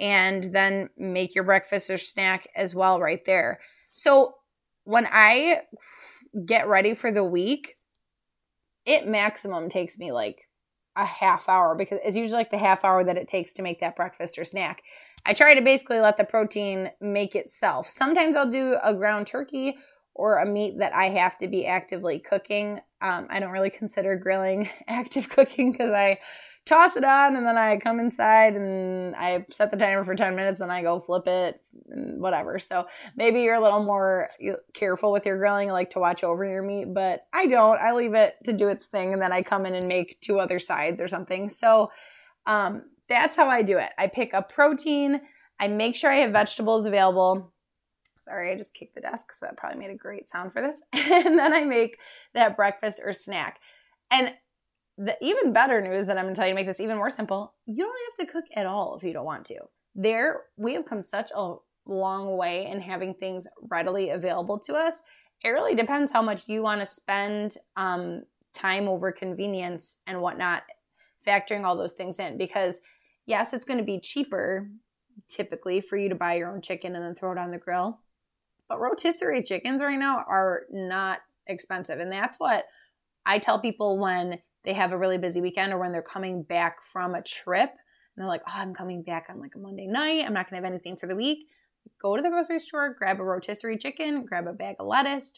and 0.00 0.44
then 0.44 0.88
make 0.96 1.34
your 1.34 1.44
breakfast 1.44 1.90
or 1.90 1.98
snack 1.98 2.48
as 2.56 2.74
well 2.74 3.00
right 3.00 3.24
there. 3.26 3.60
So 3.84 4.34
when 4.84 5.06
i 5.10 5.60
get 6.46 6.66
ready 6.66 6.94
for 6.94 7.12
the 7.12 7.24
week 7.24 7.74
it 8.84 9.06
maximum 9.06 9.68
takes 9.68 9.98
me 9.98 10.10
like 10.10 10.48
a 10.96 11.04
half 11.04 11.48
hour 11.48 11.74
because 11.74 11.98
it's 12.04 12.16
usually 12.16 12.36
like 12.36 12.50
the 12.50 12.58
half 12.58 12.84
hour 12.84 13.02
that 13.04 13.16
it 13.16 13.28
takes 13.28 13.52
to 13.54 13.62
make 13.62 13.80
that 13.80 13.96
breakfast 13.96 14.38
or 14.38 14.44
snack. 14.44 14.82
I 15.24 15.32
try 15.32 15.54
to 15.54 15.62
basically 15.62 16.00
let 16.00 16.16
the 16.16 16.24
protein 16.24 16.90
make 17.00 17.34
itself. 17.34 17.88
Sometimes 17.88 18.36
I'll 18.36 18.50
do 18.50 18.76
a 18.82 18.94
ground 18.94 19.26
turkey 19.26 19.76
or 20.14 20.38
a 20.38 20.46
meat 20.46 20.78
that 20.78 20.94
I 20.94 21.08
have 21.10 21.38
to 21.38 21.48
be 21.48 21.66
actively 21.66 22.18
cooking. 22.18 22.80
Um, 23.00 23.26
I 23.30 23.40
don't 23.40 23.50
really 23.50 23.70
consider 23.70 24.16
grilling 24.16 24.68
active 24.86 25.28
cooking 25.28 25.72
because 25.72 25.90
I 25.90 26.18
toss 26.64 26.96
it 26.96 27.04
on 27.04 27.34
and 27.34 27.44
then 27.44 27.56
I 27.56 27.78
come 27.78 27.98
inside 27.98 28.54
and 28.54 29.16
I 29.16 29.38
set 29.50 29.70
the 29.70 29.76
timer 29.76 30.04
for 30.04 30.14
10 30.14 30.36
minutes 30.36 30.60
and 30.60 30.70
I 30.70 30.82
go 30.82 31.00
flip 31.00 31.26
it 31.26 31.60
and 31.90 32.20
whatever. 32.20 32.58
So 32.58 32.86
maybe 33.16 33.40
you're 33.40 33.56
a 33.56 33.62
little 33.62 33.82
more 33.82 34.28
careful 34.74 35.12
with 35.12 35.26
your 35.26 35.38
grilling, 35.38 35.68
like 35.70 35.90
to 35.90 35.98
watch 35.98 36.22
over 36.22 36.44
your 36.44 36.62
meat, 36.62 36.92
but 36.92 37.26
I 37.32 37.46
don't. 37.46 37.80
I 37.80 37.92
leave 37.92 38.14
it 38.14 38.36
to 38.44 38.52
do 38.52 38.68
its 38.68 38.86
thing 38.86 39.12
and 39.12 39.20
then 39.20 39.32
I 39.32 39.42
come 39.42 39.66
in 39.66 39.74
and 39.74 39.88
make 39.88 40.20
two 40.20 40.38
other 40.38 40.60
sides 40.60 41.00
or 41.00 41.08
something. 41.08 41.48
So 41.48 41.90
um, 42.46 42.82
that's 43.08 43.36
how 43.36 43.48
I 43.48 43.62
do 43.62 43.78
it. 43.78 43.90
I 43.98 44.06
pick 44.06 44.32
a 44.32 44.42
protein, 44.42 45.22
I 45.58 45.68
make 45.68 45.94
sure 45.94 46.12
I 46.12 46.16
have 46.18 46.32
vegetables 46.32 46.86
available. 46.86 47.51
Sorry, 48.24 48.52
I 48.52 48.56
just 48.56 48.74
kicked 48.74 48.94
the 48.94 49.00
desk, 49.00 49.32
so 49.32 49.46
that 49.46 49.56
probably 49.56 49.80
made 49.80 49.90
a 49.90 49.96
great 49.96 50.28
sound 50.28 50.52
for 50.52 50.62
this. 50.62 50.82
and 50.92 51.38
then 51.38 51.52
I 51.52 51.64
make 51.64 51.98
that 52.34 52.56
breakfast 52.56 53.00
or 53.04 53.12
snack. 53.12 53.58
And 54.10 54.32
the 54.98 55.16
even 55.20 55.52
better 55.52 55.80
news 55.80 56.06
that 56.06 56.18
I'm 56.18 56.24
going 56.24 56.34
to 56.34 56.38
tell 56.38 56.46
you 56.46 56.52
to 56.52 56.56
make 56.56 56.66
this 56.66 56.80
even 56.80 56.96
more 56.96 57.10
simple, 57.10 57.54
you 57.66 57.84
don't 57.84 57.98
have 58.06 58.26
to 58.26 58.32
cook 58.32 58.44
at 58.54 58.66
all 58.66 58.96
if 58.96 59.02
you 59.02 59.12
don't 59.12 59.24
want 59.24 59.46
to. 59.46 59.56
There, 59.94 60.42
we 60.56 60.74
have 60.74 60.84
come 60.84 61.00
such 61.00 61.30
a 61.34 61.54
long 61.86 62.36
way 62.36 62.66
in 62.66 62.80
having 62.80 63.14
things 63.14 63.48
readily 63.70 64.10
available 64.10 64.58
to 64.60 64.74
us. 64.74 65.02
It 65.42 65.48
really 65.48 65.74
depends 65.74 66.12
how 66.12 66.22
much 66.22 66.48
you 66.48 66.62
want 66.62 66.80
to 66.80 66.86
spend 66.86 67.56
um, 67.76 68.22
time 68.54 68.86
over 68.86 69.10
convenience 69.10 69.96
and 70.06 70.20
whatnot, 70.20 70.62
factoring 71.26 71.64
all 71.64 71.76
those 71.76 71.94
things 71.94 72.18
in. 72.18 72.38
Because, 72.38 72.80
yes, 73.26 73.52
it's 73.52 73.64
going 73.64 73.78
to 73.78 73.84
be 73.84 73.98
cheaper 73.98 74.68
typically 75.28 75.80
for 75.80 75.96
you 75.96 76.08
to 76.08 76.14
buy 76.14 76.34
your 76.34 76.52
own 76.52 76.60
chicken 76.60 76.94
and 76.94 77.04
then 77.04 77.14
throw 77.14 77.32
it 77.32 77.38
on 77.38 77.50
the 77.50 77.58
grill. 77.58 77.98
But 78.72 78.80
rotisserie 78.80 79.42
chickens 79.42 79.82
right 79.82 79.98
now 79.98 80.24
are 80.26 80.62
not 80.70 81.18
expensive. 81.46 82.00
And 82.00 82.10
that's 82.10 82.40
what 82.40 82.64
I 83.26 83.38
tell 83.38 83.60
people 83.60 83.98
when 83.98 84.38
they 84.64 84.72
have 84.72 84.92
a 84.92 84.98
really 84.98 85.18
busy 85.18 85.42
weekend 85.42 85.74
or 85.74 85.78
when 85.78 85.92
they're 85.92 86.00
coming 86.00 86.42
back 86.42 86.78
from 86.90 87.14
a 87.14 87.20
trip 87.20 87.68
and 87.68 87.76
they're 88.16 88.26
like, 88.26 88.40
oh, 88.48 88.54
I'm 88.54 88.72
coming 88.72 89.02
back 89.02 89.26
on 89.28 89.40
like 89.40 89.56
a 89.56 89.58
Monday 89.58 89.86
night. 89.86 90.24
I'm 90.24 90.32
not 90.32 90.48
going 90.48 90.58
to 90.58 90.66
have 90.66 90.72
anything 90.72 90.96
for 90.96 91.06
the 91.06 91.14
week. 91.14 91.48
Go 92.00 92.16
to 92.16 92.22
the 92.22 92.30
grocery 92.30 92.60
store, 92.60 92.96
grab 92.98 93.20
a 93.20 93.24
rotisserie 93.24 93.76
chicken, 93.76 94.24
grab 94.24 94.46
a 94.46 94.54
bag 94.54 94.76
of 94.80 94.86
lettuce. 94.86 95.34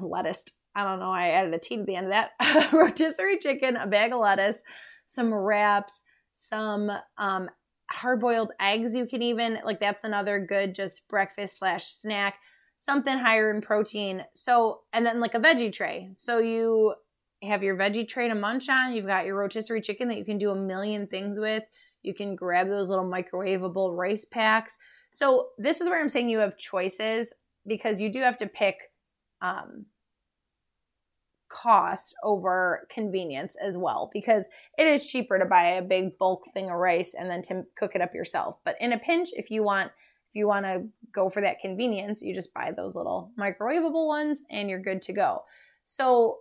Lettuce. 0.00 0.44
I 0.76 0.84
don't 0.84 1.00
know. 1.00 1.10
I 1.10 1.30
added 1.30 1.52
a 1.52 1.58
T 1.58 1.76
to 1.76 1.82
the 1.82 1.96
end 1.96 2.06
of 2.06 2.12
that. 2.12 2.72
rotisserie 2.72 3.38
chicken, 3.38 3.74
a 3.74 3.88
bag 3.88 4.12
of 4.12 4.20
lettuce, 4.20 4.62
some 5.06 5.34
wraps, 5.34 6.02
some 6.32 6.88
um, 7.18 7.50
hard 7.90 8.20
boiled 8.20 8.52
eggs. 8.60 8.94
You 8.94 9.06
can 9.06 9.22
even, 9.22 9.58
like, 9.64 9.80
that's 9.80 10.04
another 10.04 10.38
good 10.38 10.76
just 10.76 11.08
breakfast 11.08 11.58
slash 11.58 11.86
snack. 11.86 12.36
Something 12.80 13.18
higher 13.18 13.50
in 13.50 13.60
protein. 13.60 14.24
So, 14.32 14.80
and 14.94 15.04
then 15.04 15.20
like 15.20 15.34
a 15.34 15.38
veggie 15.38 15.70
tray. 15.70 16.08
So 16.14 16.38
you 16.38 16.94
have 17.42 17.62
your 17.62 17.76
veggie 17.76 18.08
tray 18.08 18.26
to 18.26 18.34
munch 18.34 18.70
on. 18.70 18.94
You've 18.94 19.06
got 19.06 19.26
your 19.26 19.36
rotisserie 19.36 19.82
chicken 19.82 20.08
that 20.08 20.16
you 20.16 20.24
can 20.24 20.38
do 20.38 20.50
a 20.50 20.56
million 20.56 21.06
things 21.06 21.38
with. 21.38 21.62
You 22.02 22.14
can 22.14 22.34
grab 22.34 22.68
those 22.68 22.88
little 22.88 23.04
microwavable 23.04 23.94
rice 23.94 24.24
packs. 24.24 24.78
So 25.10 25.48
this 25.58 25.82
is 25.82 25.90
where 25.90 26.00
I'm 26.00 26.08
saying 26.08 26.30
you 26.30 26.38
have 26.38 26.56
choices 26.56 27.34
because 27.66 28.00
you 28.00 28.10
do 28.10 28.20
have 28.20 28.38
to 28.38 28.46
pick 28.46 28.76
um, 29.42 29.84
cost 31.50 32.14
over 32.24 32.86
convenience 32.88 33.56
as 33.62 33.76
well 33.76 34.08
because 34.10 34.48
it 34.78 34.86
is 34.86 35.06
cheaper 35.06 35.38
to 35.38 35.44
buy 35.44 35.64
a 35.64 35.82
big 35.82 36.16
bulk 36.16 36.44
thing 36.54 36.70
of 36.70 36.78
rice 36.78 37.14
and 37.18 37.28
then 37.28 37.42
to 37.42 37.64
cook 37.76 37.92
it 37.94 38.00
up 38.00 38.14
yourself. 38.14 38.56
But 38.64 38.76
in 38.80 38.94
a 38.94 38.98
pinch, 38.98 39.28
if 39.34 39.50
you 39.50 39.62
want 39.62 39.92
if 40.30 40.36
you 40.36 40.46
want 40.46 40.64
to 40.64 40.84
go 41.12 41.28
for 41.28 41.40
that 41.42 41.58
convenience, 41.58 42.22
you 42.22 42.34
just 42.34 42.54
buy 42.54 42.72
those 42.76 42.94
little 42.94 43.32
microwavable 43.38 44.06
ones 44.06 44.44
and 44.48 44.70
you're 44.70 44.80
good 44.80 45.02
to 45.02 45.12
go. 45.12 45.42
So 45.84 46.38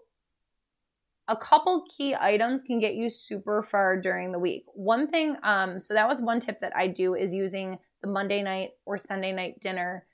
a 1.27 1.35
couple 1.35 1.85
key 1.95 2.15
items 2.19 2.61
can 2.61 2.79
get 2.79 2.93
you 2.93 3.09
super 3.09 3.63
far 3.63 3.99
during 3.99 4.31
the 4.31 4.39
week. 4.39 4.65
One 4.73 5.07
thing, 5.07 5.37
um, 5.41 5.81
so 5.81 5.95
that 5.95 6.07
was 6.07 6.21
one 6.21 6.39
tip 6.39 6.59
that 6.61 6.75
I 6.75 6.87
do 6.87 7.15
is 7.15 7.33
using 7.33 7.79
the 8.03 8.09
Monday 8.09 8.43
night 8.43 8.69
or 8.85 8.97
Sunday 8.97 9.31
night 9.31 9.59
dinner 9.59 10.05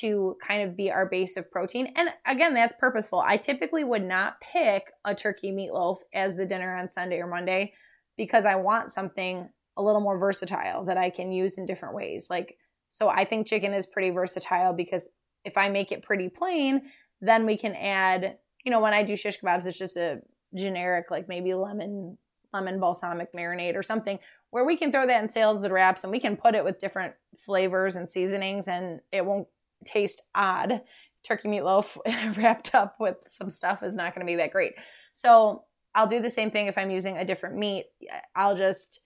to 0.00 0.36
kind 0.46 0.68
of 0.68 0.76
be 0.76 0.90
our 0.90 1.08
base 1.08 1.36
of 1.36 1.50
protein. 1.50 1.92
And 1.96 2.10
again, 2.26 2.52
that's 2.52 2.74
purposeful. 2.78 3.20
I 3.20 3.36
typically 3.38 3.84
would 3.84 4.04
not 4.04 4.40
pick 4.40 4.84
a 5.04 5.14
turkey 5.14 5.52
meatloaf 5.52 5.98
as 6.12 6.36
the 6.36 6.46
dinner 6.46 6.76
on 6.76 6.88
Sunday 6.88 7.20
or 7.20 7.26
Monday 7.26 7.72
because 8.18 8.44
I 8.44 8.56
want 8.56 8.92
something 8.92 9.48
a 9.76 9.82
little 9.82 10.00
more 10.00 10.18
versatile 10.18 10.84
that 10.84 10.98
I 10.98 11.10
can 11.10 11.32
use 11.32 11.58
in 11.58 11.66
different 11.66 11.94
ways. 11.94 12.28
Like, 12.28 12.58
so 12.88 13.08
I 13.08 13.24
think 13.24 13.46
chicken 13.46 13.72
is 13.72 13.86
pretty 13.86 14.10
versatile 14.10 14.72
because 14.72 15.08
if 15.44 15.56
I 15.56 15.68
make 15.68 15.92
it 15.92 16.02
pretty 16.02 16.28
plain, 16.28 16.82
then 17.20 17.46
we 17.46 17.56
can 17.56 17.74
add, 17.74 18.38
you 18.64 18.70
know, 18.70 18.80
when 18.80 18.94
I 18.94 19.02
do 19.02 19.16
shish 19.16 19.40
kebabs, 19.40 19.66
it's 19.66 19.78
just 19.78 19.96
a 19.96 20.20
generic 20.54 21.10
like 21.10 21.28
maybe 21.28 21.52
lemon 21.52 22.16
lemon 22.52 22.78
balsamic 22.78 23.32
marinade 23.32 23.74
or 23.74 23.82
something 23.82 24.18
where 24.50 24.64
we 24.64 24.76
can 24.76 24.92
throw 24.92 25.04
that 25.04 25.20
in 25.20 25.28
salads 25.28 25.64
and 25.64 25.74
wraps 25.74 26.04
and 26.04 26.12
we 26.12 26.20
can 26.20 26.36
put 26.36 26.54
it 26.54 26.64
with 26.64 26.78
different 26.78 27.14
flavors 27.36 27.96
and 27.96 28.08
seasonings 28.08 28.68
and 28.68 29.00
it 29.10 29.26
won't 29.26 29.48
taste 29.84 30.22
odd. 30.36 30.80
Turkey 31.24 31.48
meatloaf 31.48 31.96
wrapped 32.36 32.72
up 32.72 32.94
with 33.00 33.16
some 33.26 33.50
stuff 33.50 33.82
is 33.82 33.96
not 33.96 34.14
going 34.14 34.24
to 34.24 34.30
be 34.30 34.36
that 34.36 34.52
great. 34.52 34.74
So 35.12 35.64
i'll 35.96 36.06
do 36.08 36.20
the 36.20 36.30
same 36.30 36.50
thing 36.50 36.66
if 36.66 36.76
i'm 36.76 36.90
using 36.90 37.16
a 37.16 37.24
different 37.24 37.56
meat. 37.56 37.86
I'll 38.34 38.56
just 38.56 39.00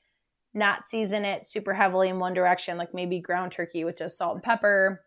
not 0.54 0.84
season 0.84 1.24
it 1.24 1.46
super 1.46 1.74
heavily 1.74 2.08
in 2.08 2.18
one 2.18 2.34
direction 2.34 2.78
like 2.78 2.94
maybe 2.94 3.20
ground 3.20 3.52
turkey 3.52 3.84
with 3.84 3.98
just 3.98 4.16
salt 4.16 4.34
and 4.34 4.42
pepper 4.42 5.02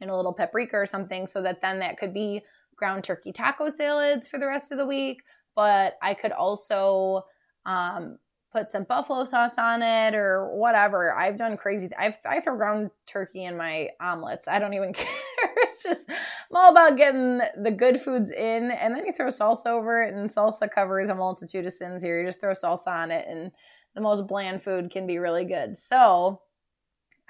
and 0.00 0.10
a 0.10 0.16
little 0.16 0.32
paprika 0.32 0.76
or 0.76 0.86
something 0.86 1.26
so 1.26 1.42
that 1.42 1.60
then 1.62 1.78
that 1.80 1.96
could 1.96 2.12
be 2.12 2.42
ground 2.76 3.02
turkey 3.02 3.32
taco 3.32 3.68
salads 3.68 4.28
for 4.28 4.38
the 4.38 4.46
rest 4.46 4.70
of 4.70 4.78
the 4.78 4.86
week 4.86 5.22
but 5.54 5.96
I 6.02 6.14
could 6.14 6.32
also 6.32 7.22
um, 7.64 8.18
put 8.52 8.70
some 8.70 8.84
buffalo 8.84 9.24
sauce 9.24 9.58
on 9.58 9.82
it 9.82 10.14
or 10.14 10.54
whatever. 10.54 11.12
I've 11.12 11.38
done 11.38 11.56
crazy. 11.56 11.90
I've, 11.98 12.18
I 12.24 12.40
throw 12.40 12.56
ground 12.56 12.90
turkey 13.06 13.44
in 13.44 13.56
my 13.56 13.90
omelets. 14.00 14.48
I 14.48 14.58
don't 14.58 14.74
even 14.74 14.92
care. 14.94 15.08
it's 15.56 15.82
just, 15.82 16.08
I'm 16.08 16.56
all 16.56 16.70
about 16.70 16.96
getting 16.96 17.40
the 17.60 17.74
good 17.76 18.00
foods 18.00 18.30
in. 18.30 18.70
And 18.70 18.94
then 18.94 19.06
you 19.06 19.12
throw 19.12 19.28
salsa 19.28 19.66
over 19.66 20.02
it, 20.02 20.14
and 20.14 20.28
salsa 20.28 20.70
covers 20.70 21.08
a 21.08 21.14
multitude 21.14 21.66
of 21.66 21.72
sins 21.72 22.02
here. 22.02 22.20
You 22.20 22.26
just 22.28 22.40
throw 22.40 22.52
salsa 22.52 22.88
on 22.88 23.10
it, 23.10 23.26
and 23.28 23.50
the 23.94 24.00
most 24.00 24.26
bland 24.26 24.62
food 24.62 24.90
can 24.90 25.06
be 25.06 25.18
really 25.18 25.44
good. 25.44 25.76
So, 25.76 26.42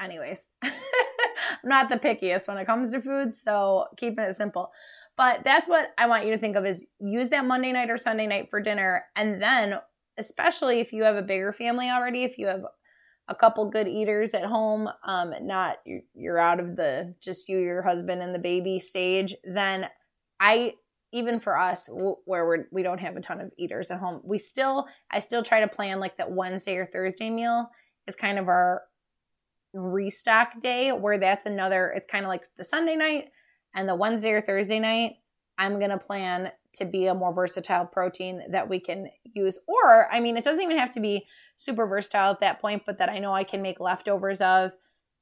anyways, 0.01 0.49
I'm 0.63 0.73
not 1.65 1.89
the 1.89 1.97
pickiest 1.97 2.49
when 2.49 2.59
it 2.59 2.67
comes 2.67 2.91
to 2.93 3.01
food. 3.01 3.35
So, 3.35 3.87
keeping 3.97 4.25
it 4.25 4.35
simple. 4.35 4.71
But 5.17 5.45
that's 5.45 5.69
what 5.69 5.91
I 5.97 6.07
want 6.07 6.27
you 6.27 6.33
to 6.33 6.39
think 6.39 6.57
of 6.57 6.67
is 6.67 6.87
use 7.01 7.29
that 7.29 7.45
Monday 7.45 7.73
night 7.73 7.91
or 7.91 7.97
Sunday 7.97 8.27
night 8.27 8.49
for 8.51 8.61
dinner 8.61 9.05
and 9.15 9.41
then 9.41 9.79
especially 10.19 10.81
if 10.81 10.93
you 10.93 11.05
have 11.05 11.17
a 11.17 11.23
bigger 11.23 11.53
family 11.53 11.91
already, 11.91 12.25
if 12.25 12.39
you 12.39 12.47
have 12.47 12.65
a 13.29 13.35
couple 13.35 13.71
good 13.71 13.89
eaters 13.89 14.35
at 14.35 14.45
home, 14.45 14.89
um, 15.07 15.33
not 15.43 15.79
you're 16.15 16.39
out 16.39 16.61
of 16.61 16.77
the 16.77 17.15
just 17.21 17.49
you, 17.49 17.59
your 17.59 17.83
husband, 17.83 18.23
and 18.23 18.35
the 18.35 18.39
baby 18.39 18.79
stage, 18.79 19.35
then 19.45 19.89
I 20.39 20.75
even 21.15 21.41
for 21.41 21.59
us 21.59 21.89
where 21.91 22.45
we're 22.45 22.67
we 22.73 22.83
don't 22.83 23.01
have 23.01 23.17
a 23.17 23.21
ton 23.21 23.41
of 23.41 23.51
eaters 23.57 23.91
at 23.91 24.01
home, 24.01 24.21
we 24.25 24.37
still 24.37 24.87
I 25.11 25.21
still 25.21 25.43
try 25.43 25.61
to 25.61 25.69
plan 25.69 26.01
like 26.01 26.19
that 26.19 26.33
Wednesday 26.33 26.77
or 26.77 26.87
Thursday 26.87 27.31
meal 27.31 27.71
is 28.07 28.17
kind 28.17 28.39
of 28.39 28.49
our 28.49 28.83
restock 29.73 30.61
day 30.61 30.91
where 30.91 31.19
that's 31.19 31.47
another 31.47 31.93
it's 31.97 32.07
kind 32.07 32.25
of 32.25 32.29
like 32.29 32.43
the 32.59 32.65
Sunday 32.65 32.97
night 32.97 33.31
and 33.75 33.89
the 33.89 33.95
Wednesday 33.95 34.33
or 34.33 34.43
Thursday 34.43 34.79
night 34.79 35.15
I'm 35.57 35.79
going 35.79 35.91
to 35.91 35.99
plan 35.99 36.51
to 36.75 36.85
be 36.85 37.07
a 37.07 37.15
more 37.15 37.33
versatile 37.33 37.87
protein 37.87 38.43
that 38.51 38.69
we 38.69 38.81
can 38.81 39.09
use. 39.23 39.59
Or, 39.69 40.13
I 40.13 40.19
mean, 40.19 40.37
it 40.37 40.43
doesn't 40.43 40.63
even 40.63 40.79
have 40.79 40.93
to 40.95 41.01
be 41.01 41.27
super 41.57 41.87
versatile 41.87 42.33
at 42.33 42.41
that 42.41 42.61
point, 42.61 42.83
but 42.85 42.99
that 42.99 43.09
I 43.09 43.19
know 43.19 43.33
I 43.33 43.45
can 43.45 43.63
make 43.63 43.79
leftovers 43.79 44.41
of 44.41 44.73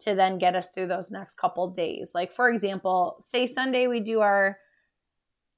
to 0.00 0.14
then 0.14 0.38
get 0.38 0.56
us 0.56 0.70
through 0.70 0.88
those 0.88 1.10
next 1.10 1.36
couple 1.36 1.68
days. 1.68 2.12
Like, 2.14 2.32
for 2.32 2.48
example, 2.48 3.16
say 3.20 3.46
Sunday 3.46 3.86
we 3.86 4.00
do 4.00 4.20
our 4.20 4.58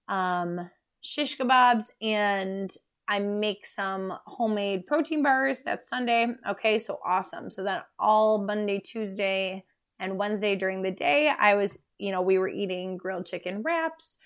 um, 0.08 0.70
shish 1.00 1.36
kebabs 1.38 1.84
and 2.00 2.74
I 3.06 3.18
make 3.18 3.66
some 3.66 4.14
homemade 4.26 4.86
protein 4.86 5.22
bars. 5.22 5.62
That's 5.62 5.88
Sunday. 5.88 6.28
Okay, 6.48 6.78
so 6.78 6.98
awesome. 7.04 7.50
So 7.50 7.62
then 7.62 7.82
all 7.98 8.42
Monday, 8.42 8.80
Tuesday, 8.80 9.64
and 9.98 10.18
Wednesday 10.18 10.56
during 10.56 10.82
the 10.82 10.90
day, 10.90 11.30
I 11.38 11.54
was, 11.54 11.78
you 11.98 12.10
know, 12.10 12.22
we 12.22 12.38
were 12.38 12.48
eating 12.48 12.96
grilled 12.96 13.26
chicken 13.26 13.62
wraps 13.62 14.18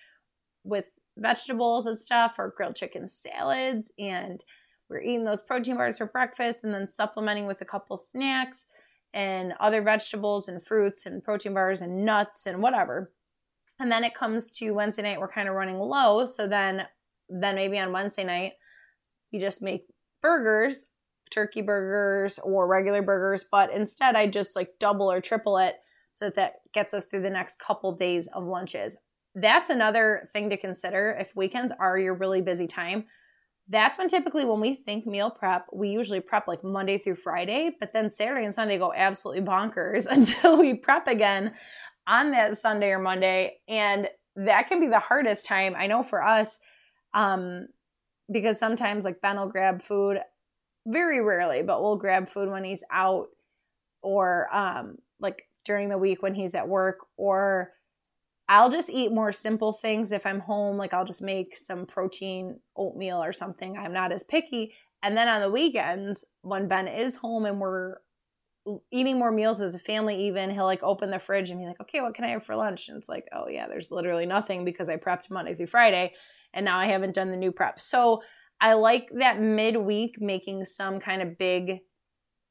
with 0.64 0.87
vegetables 1.16 1.87
and 1.87 1.99
stuff 1.99 2.35
or 2.38 2.54
grilled 2.56 2.76
chicken 2.76 3.08
salads 3.08 3.92
and 3.99 4.44
we're 4.88 5.00
eating 5.00 5.25
those 5.25 5.42
protein 5.42 5.76
bars 5.76 5.99
for 5.99 6.06
breakfast 6.06 6.64
and 6.64 6.73
then 6.73 6.88
supplementing 6.88 7.47
with 7.47 7.61
a 7.61 7.66
couple 7.66 7.97
snacks 7.97 8.66
and 9.12 9.52
other 9.61 9.82
vegetables 9.82 10.49
and 10.49 10.64
fruits 10.64 11.04
and 11.04 11.23
protein 11.23 11.54
bars 11.54 11.80
and 11.80 12.04
nuts 12.04 12.47
and 12.47 12.62
whatever. 12.62 13.12
And 13.78 13.90
then 13.90 14.04
it 14.04 14.14
comes 14.14 14.50
to 14.58 14.73
Wednesday 14.73 15.02
night, 15.02 15.20
we're 15.20 15.28
kind 15.28 15.49
of 15.49 15.54
running 15.54 15.78
low. 15.78 16.25
So 16.25 16.49
then, 16.49 16.82
then 17.28 17.54
maybe 17.54 17.78
on 17.78 17.92
Wednesday 17.92 18.25
night, 18.25 18.52
we 19.32 19.38
just 19.38 19.62
make 19.62 19.87
burgers, 20.20 20.87
turkey 21.30 21.62
burgers 21.62 22.38
or 22.42 22.66
regular 22.66 23.02
burgers. 23.02 23.44
But 23.50 23.70
instead, 23.70 24.16
I 24.16 24.26
just 24.26 24.56
like 24.56 24.70
double 24.80 25.11
or 25.11 25.20
triple 25.20 25.58
it 25.58 25.76
so 26.11 26.26
that 26.26 26.35
that 26.35 26.54
gets 26.73 26.94
us 26.94 27.06
through 27.06 27.23
the 27.23 27.30
next 27.30 27.58
couple 27.58 27.92
days 27.92 28.28
of 28.35 28.44
lunches 28.44 28.99
that's 29.40 29.70
another 29.70 30.28
thing 30.32 30.50
to 30.50 30.56
consider 30.56 31.16
if 31.18 31.35
weekends 31.37 31.73
are 31.78 31.99
your 31.99 32.14
really 32.14 32.42
busy 32.42 32.66
time 32.66 33.05
that's 33.68 33.98
when 33.98 34.09
typically 34.09 34.44
when 34.44 34.61
we 34.61 34.74
think 34.74 35.07
meal 35.07 35.31
prep 35.31 35.66
we 35.72 35.90
usually 35.90 36.20
prep 36.20 36.48
like 36.48 36.64
monday 36.64 36.98
through 36.98 37.14
friday 37.14 37.70
but 37.79 37.92
then 37.92 38.11
saturday 38.11 38.44
and 38.44 38.55
sunday 38.55 38.79
go 38.79 38.92
absolutely 38.94 39.42
bonkers 39.42 40.07
until 40.11 40.59
we 40.59 40.74
prep 40.74 41.07
again 41.07 41.52
on 42.09 42.33
that 42.33 42.59
sunday 42.59 42.88
or 42.88 42.99
monday 42.99 43.59
and 43.68 44.09
that 44.35 44.68
can 44.68 44.81
be 44.81 44.88
the 44.88 44.99
hardest 44.99 45.47
time 45.47 45.75
i 45.77 45.87
know 45.87 46.03
for 46.03 46.23
us 46.23 46.59
um 47.14 47.66
because 48.33 48.59
sometimes 48.59 49.05
like 49.05 49.21
ben 49.21 49.37
will 49.37 49.49
grab 49.49 49.83
food 49.83 50.18
very 50.87 51.23
rarely 51.23 51.62
but 51.62 51.83
we'll 51.83 51.97
grab 51.97 52.29
food 52.29 52.51
when 52.51 52.64
he's 52.64 52.83
out 52.90 53.29
or 54.03 54.49
um 54.53 54.97
like 55.21 55.44
during 55.64 55.88
the 55.88 55.99
week 55.99 56.23
when 56.23 56.35
he's 56.35 56.55
at 56.55 56.66
work 56.66 56.99
or 57.16 57.73
I'll 58.49 58.71
just 58.71 58.88
eat 58.88 59.12
more 59.12 59.31
simple 59.31 59.75
things 59.75 60.11
if 60.11 60.25
I'm 60.25 60.40
home. 60.40 60.79
Like 60.79 60.94
I'll 60.94 61.05
just 61.05 61.21
make 61.21 61.57
some 61.57 61.85
protein 61.85 62.61
oatmeal 62.77 63.23
or 63.23 63.33
something. 63.33 63.77
I'm 63.77 63.92
not 63.92 64.11
as 64.11 64.25
picky. 64.25 64.73
And 65.03 65.16
then 65.16 65.29
on 65.29 65.42
the 65.42 65.51
weekends, 65.51 66.25
when 66.40 66.66
Ben 66.66 66.88
is 66.88 67.16
home 67.16 67.44
and 67.44 67.61
we're 67.61 67.97
eating 68.90 69.18
more 69.18 69.31
meals 69.31 69.61
as 69.61 69.74
a 69.74 69.78
family, 69.78 70.26
even 70.26 70.50
he'll 70.50 70.64
like 70.64 70.83
open 70.83 71.11
the 71.11 71.18
fridge 71.18 71.50
and 71.50 71.61
be 71.61 71.66
like, 71.66 71.81
okay, 71.81 72.00
what 72.00 72.14
can 72.14 72.24
I 72.24 72.28
have 72.28 72.44
for 72.44 72.57
lunch? 72.57 72.88
And 72.88 72.96
it's 72.96 73.09
like, 73.09 73.26
oh 73.33 73.48
yeah, 73.48 73.66
there's 73.68 73.90
literally 73.90 74.26
nothing 74.26 74.64
because 74.64 74.88
I 74.88 74.96
prepped 74.96 75.31
Monday 75.31 75.54
through 75.54 75.66
Friday 75.66 76.14
and 76.52 76.64
now 76.64 76.78
I 76.78 76.87
haven't 76.87 77.14
done 77.14 77.31
the 77.31 77.37
new 77.37 77.52
prep. 77.52 77.81
So 77.81 78.22
I 78.61 78.74
like 78.74 79.09
that 79.18 79.40
midweek 79.40 80.20
making 80.20 80.64
some 80.64 81.00
kind 81.00 81.22
of 81.22 81.38
big 81.38 81.81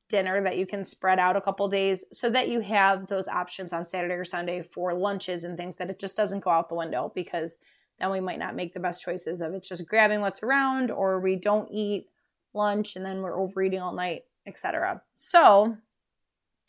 dinner 0.09 0.41
that 0.41 0.57
you 0.57 0.65
can 0.65 0.85
spread 0.85 1.19
out 1.19 1.35
a 1.35 1.41
couple 1.41 1.67
days 1.67 2.05
so 2.13 2.29
that 2.29 2.47
you 2.47 2.61
have 2.61 3.07
those 3.07 3.27
options 3.27 3.73
on 3.73 3.85
Saturday 3.85 4.13
or 4.13 4.23
Sunday 4.23 4.63
for 4.63 4.93
lunches 4.93 5.43
and 5.43 5.57
things 5.57 5.75
that 5.77 5.89
it 5.89 5.99
just 5.99 6.15
doesn't 6.15 6.43
go 6.43 6.49
out 6.49 6.69
the 6.69 6.75
window 6.75 7.11
because 7.13 7.59
then 7.99 8.11
we 8.11 8.19
might 8.19 8.39
not 8.39 8.55
make 8.55 8.73
the 8.73 8.79
best 8.79 9.01
choices 9.01 9.41
of 9.41 9.53
it's 9.53 9.67
just 9.67 9.87
grabbing 9.87 10.21
what's 10.21 10.43
around 10.43 10.91
or 10.91 11.19
we 11.19 11.35
don't 11.35 11.69
eat 11.71 12.07
lunch 12.53 12.95
and 12.95 13.05
then 13.05 13.21
we're 13.21 13.39
overeating 13.39 13.81
all 13.81 13.93
night, 13.93 14.23
etc. 14.45 15.01
So, 15.15 15.77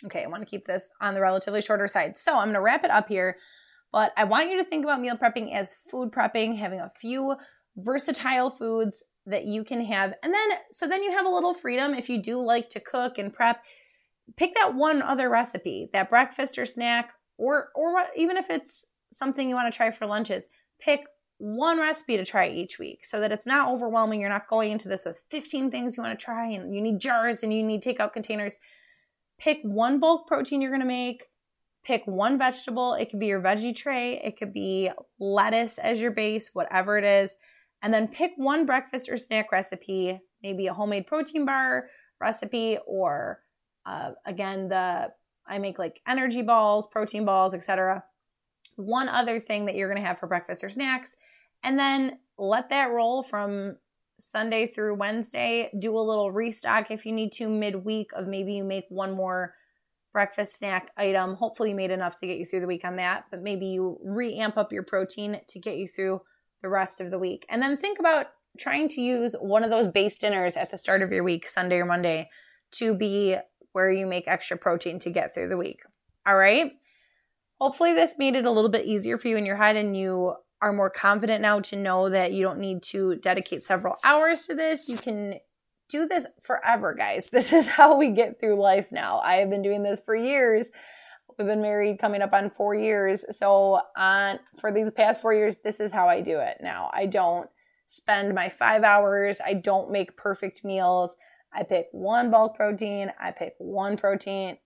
okay, 0.04 0.24
I 0.24 0.28
want 0.28 0.42
to 0.42 0.50
keep 0.50 0.66
this 0.66 0.90
on 1.00 1.14
the 1.14 1.20
relatively 1.20 1.60
shorter 1.60 1.88
side. 1.88 2.16
So, 2.16 2.32
I'm 2.32 2.46
going 2.46 2.54
to 2.54 2.60
wrap 2.60 2.84
it 2.84 2.90
up 2.90 3.08
here, 3.08 3.36
but 3.92 4.12
I 4.16 4.24
want 4.24 4.50
you 4.50 4.58
to 4.58 4.64
think 4.64 4.84
about 4.84 5.00
meal 5.00 5.16
prepping 5.16 5.54
as 5.54 5.74
food 5.90 6.10
prepping, 6.10 6.58
having 6.58 6.80
a 6.80 6.90
few 6.90 7.36
versatile 7.76 8.50
foods 8.50 9.04
that 9.26 9.46
you 9.46 9.64
can 9.64 9.84
have. 9.84 10.14
And 10.22 10.32
then, 10.32 10.50
so 10.70 10.86
then 10.86 11.02
you 11.02 11.12
have 11.12 11.26
a 11.26 11.30
little 11.30 11.54
freedom 11.54 11.94
if 11.94 12.08
you 12.08 12.20
do 12.20 12.40
like 12.40 12.68
to 12.70 12.80
cook 12.80 13.18
and 13.18 13.32
prep. 13.32 13.62
Pick 14.36 14.54
that 14.56 14.74
one 14.74 15.00
other 15.00 15.30
recipe, 15.30 15.88
that 15.92 16.10
breakfast 16.10 16.58
or 16.58 16.66
snack, 16.66 17.12
or 17.38 17.68
or 17.74 18.04
even 18.16 18.36
if 18.36 18.50
it's 18.50 18.86
something 19.12 19.48
you 19.48 19.54
want 19.54 19.72
to 19.72 19.76
try 19.76 19.90
for 19.90 20.06
lunches. 20.06 20.48
Pick 20.80 21.06
one 21.38 21.78
recipe 21.78 22.16
to 22.16 22.24
try 22.24 22.48
each 22.48 22.78
week 22.78 23.04
so 23.04 23.20
that 23.20 23.32
it's 23.32 23.46
not 23.46 23.68
overwhelming. 23.68 24.20
You're 24.20 24.28
not 24.28 24.48
going 24.48 24.72
into 24.72 24.88
this 24.88 25.04
with 25.06 25.20
15 25.30 25.70
things 25.70 25.96
you 25.96 26.02
want 26.02 26.18
to 26.18 26.22
try 26.22 26.50
and 26.50 26.74
you 26.74 26.82
need 26.82 27.00
jars 27.00 27.42
and 27.42 27.54
you 27.54 27.62
need 27.62 27.82
takeout 27.82 28.12
containers. 28.12 28.58
Pick 29.38 29.60
one 29.62 30.00
bulk 30.00 30.26
protein 30.26 30.60
you're 30.60 30.70
going 30.70 30.80
to 30.80 30.86
make. 30.86 31.24
Pick 31.84 32.06
one 32.06 32.38
vegetable. 32.38 32.94
It 32.94 33.10
could 33.10 33.20
be 33.20 33.26
your 33.26 33.40
veggie 33.40 33.74
tray, 33.74 34.20
it 34.22 34.36
could 34.36 34.52
be 34.52 34.90
lettuce 35.18 35.78
as 35.78 36.00
your 36.00 36.10
base, 36.10 36.50
whatever 36.52 36.98
it 36.98 37.04
is 37.04 37.36
and 37.82 37.92
then 37.94 38.08
pick 38.08 38.32
one 38.36 38.66
breakfast 38.66 39.08
or 39.08 39.16
snack 39.16 39.52
recipe, 39.52 40.20
maybe 40.42 40.66
a 40.66 40.74
homemade 40.74 41.06
protein 41.06 41.44
bar 41.44 41.88
recipe, 42.20 42.78
or 42.86 43.40
uh, 43.86 44.12
again, 44.26 44.68
the 44.68 45.12
I 45.46 45.58
make 45.58 45.78
like 45.78 46.00
energy 46.06 46.42
balls, 46.42 46.88
protein 46.88 47.24
balls, 47.24 47.54
etc. 47.54 48.04
One 48.76 49.08
other 49.08 49.40
thing 49.40 49.66
that 49.66 49.74
you're 49.74 49.88
going 49.88 50.02
to 50.02 50.06
have 50.06 50.18
for 50.18 50.26
breakfast 50.26 50.64
or 50.64 50.68
snacks, 50.68 51.16
and 51.62 51.78
then 51.78 52.18
let 52.36 52.70
that 52.70 52.90
roll 52.90 53.22
from 53.22 53.76
Sunday 54.18 54.66
through 54.66 54.96
Wednesday. 54.96 55.70
Do 55.78 55.96
a 55.96 56.00
little 56.00 56.32
restock 56.32 56.90
if 56.90 57.06
you 57.06 57.12
need 57.12 57.32
to 57.32 57.48
midweek 57.48 58.10
of 58.14 58.26
maybe 58.26 58.52
you 58.52 58.64
make 58.64 58.86
one 58.88 59.16
more 59.16 59.54
breakfast 60.12 60.56
snack 60.56 60.90
item. 60.96 61.34
Hopefully, 61.34 61.70
you 61.70 61.76
made 61.76 61.90
enough 61.90 62.18
to 62.20 62.26
get 62.26 62.38
you 62.38 62.44
through 62.44 62.60
the 62.60 62.66
week 62.66 62.84
on 62.84 62.96
that, 62.96 63.24
but 63.30 63.42
maybe 63.42 63.66
you 63.66 63.98
re-amp 64.04 64.56
up 64.56 64.72
your 64.72 64.82
protein 64.82 65.40
to 65.48 65.60
get 65.60 65.76
you 65.76 65.86
through 65.86 66.20
the 66.62 66.68
rest 66.68 67.00
of 67.00 67.10
the 67.10 67.18
week. 67.18 67.46
And 67.48 67.62
then 67.62 67.76
think 67.76 67.98
about 67.98 68.26
trying 68.58 68.88
to 68.88 69.00
use 69.00 69.36
one 69.40 69.62
of 69.62 69.70
those 69.70 69.92
base 69.92 70.18
dinners 70.18 70.56
at 70.56 70.70
the 70.70 70.78
start 70.78 71.02
of 71.02 71.12
your 71.12 71.22
week, 71.22 71.48
Sunday 71.48 71.76
or 71.76 71.84
Monday, 71.84 72.28
to 72.72 72.94
be 72.94 73.36
where 73.72 73.92
you 73.92 74.06
make 74.06 74.26
extra 74.26 74.56
protein 74.56 74.98
to 74.98 75.10
get 75.10 75.32
through 75.32 75.48
the 75.48 75.56
week. 75.56 75.78
All 76.26 76.36
right. 76.36 76.72
Hopefully, 77.60 77.92
this 77.92 78.16
made 78.18 78.34
it 78.34 78.44
a 78.44 78.50
little 78.50 78.70
bit 78.70 78.86
easier 78.86 79.18
for 79.18 79.28
you 79.28 79.36
in 79.36 79.46
your 79.46 79.56
head 79.56 79.76
and 79.76 79.96
you 79.96 80.34
are 80.60 80.72
more 80.72 80.90
confident 80.90 81.42
now 81.42 81.60
to 81.60 81.76
know 81.76 82.08
that 82.08 82.32
you 82.32 82.42
don't 82.42 82.58
need 82.58 82.82
to 82.82 83.16
dedicate 83.16 83.62
several 83.62 83.96
hours 84.04 84.46
to 84.46 84.54
this. 84.54 84.88
You 84.88 84.98
can 84.98 85.38
do 85.88 86.06
this 86.06 86.26
forever, 86.42 86.94
guys. 86.94 87.30
This 87.32 87.52
is 87.52 87.68
how 87.68 87.96
we 87.96 88.10
get 88.10 88.40
through 88.40 88.60
life 88.60 88.88
now. 88.90 89.20
I 89.20 89.36
have 89.36 89.50
been 89.50 89.62
doing 89.62 89.82
this 89.82 90.00
for 90.00 90.14
years 90.14 90.70
We've 91.38 91.46
been 91.46 91.62
married 91.62 92.00
coming 92.00 92.20
up 92.20 92.32
on 92.32 92.50
four 92.50 92.74
years. 92.74 93.24
So 93.36 93.80
on 93.96 94.40
for 94.60 94.72
these 94.72 94.90
past 94.90 95.22
four 95.22 95.32
years, 95.32 95.58
this 95.58 95.78
is 95.78 95.92
how 95.92 96.08
I 96.08 96.20
do 96.20 96.40
it 96.40 96.56
now. 96.60 96.90
I 96.92 97.06
don't 97.06 97.48
spend 97.86 98.34
my 98.34 98.48
five 98.48 98.82
hours. 98.82 99.40
I 99.44 99.54
don't 99.54 99.92
make 99.92 100.16
perfect 100.16 100.64
meals. 100.64 101.16
I 101.52 101.62
pick 101.62 101.86
one 101.92 102.32
bulk 102.32 102.56
protein. 102.56 103.12
I 103.20 103.30
pick 103.30 103.54
one 103.58 103.96
protein, 103.96 104.58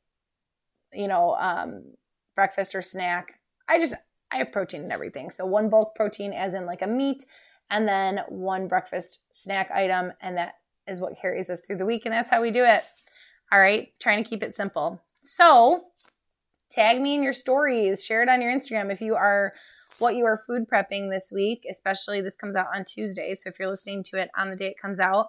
you 0.95 1.09
know, 1.09 1.37
um, 1.39 1.93
breakfast 2.35 2.75
or 2.75 2.81
snack. 2.81 3.35
I 3.69 3.79
just 3.79 3.95
I 4.33 4.37
have 4.37 4.53
protein 4.53 4.83
in 4.83 4.93
everything. 4.93 5.31
So 5.31 5.45
one 5.45 5.69
bulk 5.69 5.95
protein, 5.95 6.33
as 6.33 6.55
in 6.55 6.67
like 6.67 6.83
a 6.83 6.87
meat, 6.87 7.25
and 7.71 7.87
then 7.87 8.21
one 8.29 8.69
breakfast 8.69 9.21
snack 9.33 9.71
item. 9.71 10.13
And 10.21 10.37
that 10.37 10.55
is 10.89 11.01
what 11.01 11.19
carries 11.21 11.51
us 11.51 11.61
through 11.61 11.79
the 11.79 11.87
week. 11.87 12.07
And 12.07 12.13
that's 12.13 12.31
how 12.31 12.41
we 12.41 12.51
do 12.51 12.65
it. 12.65 12.83
All 13.51 13.61
right, 13.61 13.93
trying 14.01 14.23
to 14.23 14.29
keep 14.29 14.43
it 14.43 14.55
simple. 14.55 15.03
So, 15.21 15.81
tag 16.71 17.01
me 17.01 17.15
in 17.15 17.23
your 17.23 17.35
stories, 17.35 18.05
share 18.05 18.23
it 18.23 18.29
on 18.29 18.41
your 18.41 18.51
Instagram 18.51 18.91
if 18.91 19.01
you 19.01 19.15
are 19.15 19.53
what 19.99 20.17
you 20.17 20.25
are 20.25 20.43
food 20.47 20.65
prepping 20.73 21.11
this 21.11 21.31
week, 21.33 21.67
especially 21.71 22.23
this 22.23 22.37
comes 22.37 22.57
out 22.57 22.69
on 22.75 22.85
Tuesday. 22.85 23.35
So 23.35 23.51
if 23.51 23.59
you're 23.59 23.69
listening 23.69 24.03
to 24.05 24.17
it 24.17 24.31
on 24.37 24.51
the 24.51 24.57
day 24.57 24.69
it 24.69 24.81
comes 24.81 24.99
out, 24.99 25.29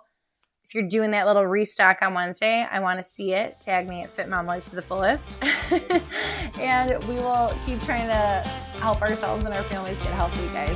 if 0.74 0.82
you're 0.82 0.90
doing 0.90 1.12
that 1.12 1.28
little 1.28 1.46
restock 1.46 2.00
on 2.02 2.16
Wednesday, 2.16 2.66
I 2.68 2.80
want 2.80 2.98
to 2.98 3.04
see 3.04 3.32
it. 3.36 3.62
Tag 3.62 3.88
me 3.88 4.02
at 4.02 4.10
Fit 4.10 4.28
Mom 4.28 4.48
Life 4.48 4.66
to 4.70 4.76
the 4.76 4.82
fullest. 4.82 5.38
and 6.60 7.08
we 7.08 7.14
will 7.14 7.56
keep 7.64 7.80
trying 7.84 8.08
to 8.08 8.50
help 8.80 9.04
ourselves 9.04 9.46
and 9.46 9.54
our 9.54 9.64
families 9.66 10.00
get 10.00 10.14
healthy, 10.14 10.48
guys. 10.48 10.76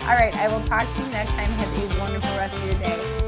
All 0.00 0.16
right, 0.16 0.34
I 0.34 0.48
will 0.48 0.64
talk 0.66 0.92
to 0.92 1.00
you 1.00 1.10
next 1.10 1.30
time. 1.30 1.52
Have 1.52 1.96
a 1.96 2.00
wonderful 2.00 2.30
rest 2.30 2.56
of 2.56 2.64
your 2.64 2.74
day. 2.80 3.25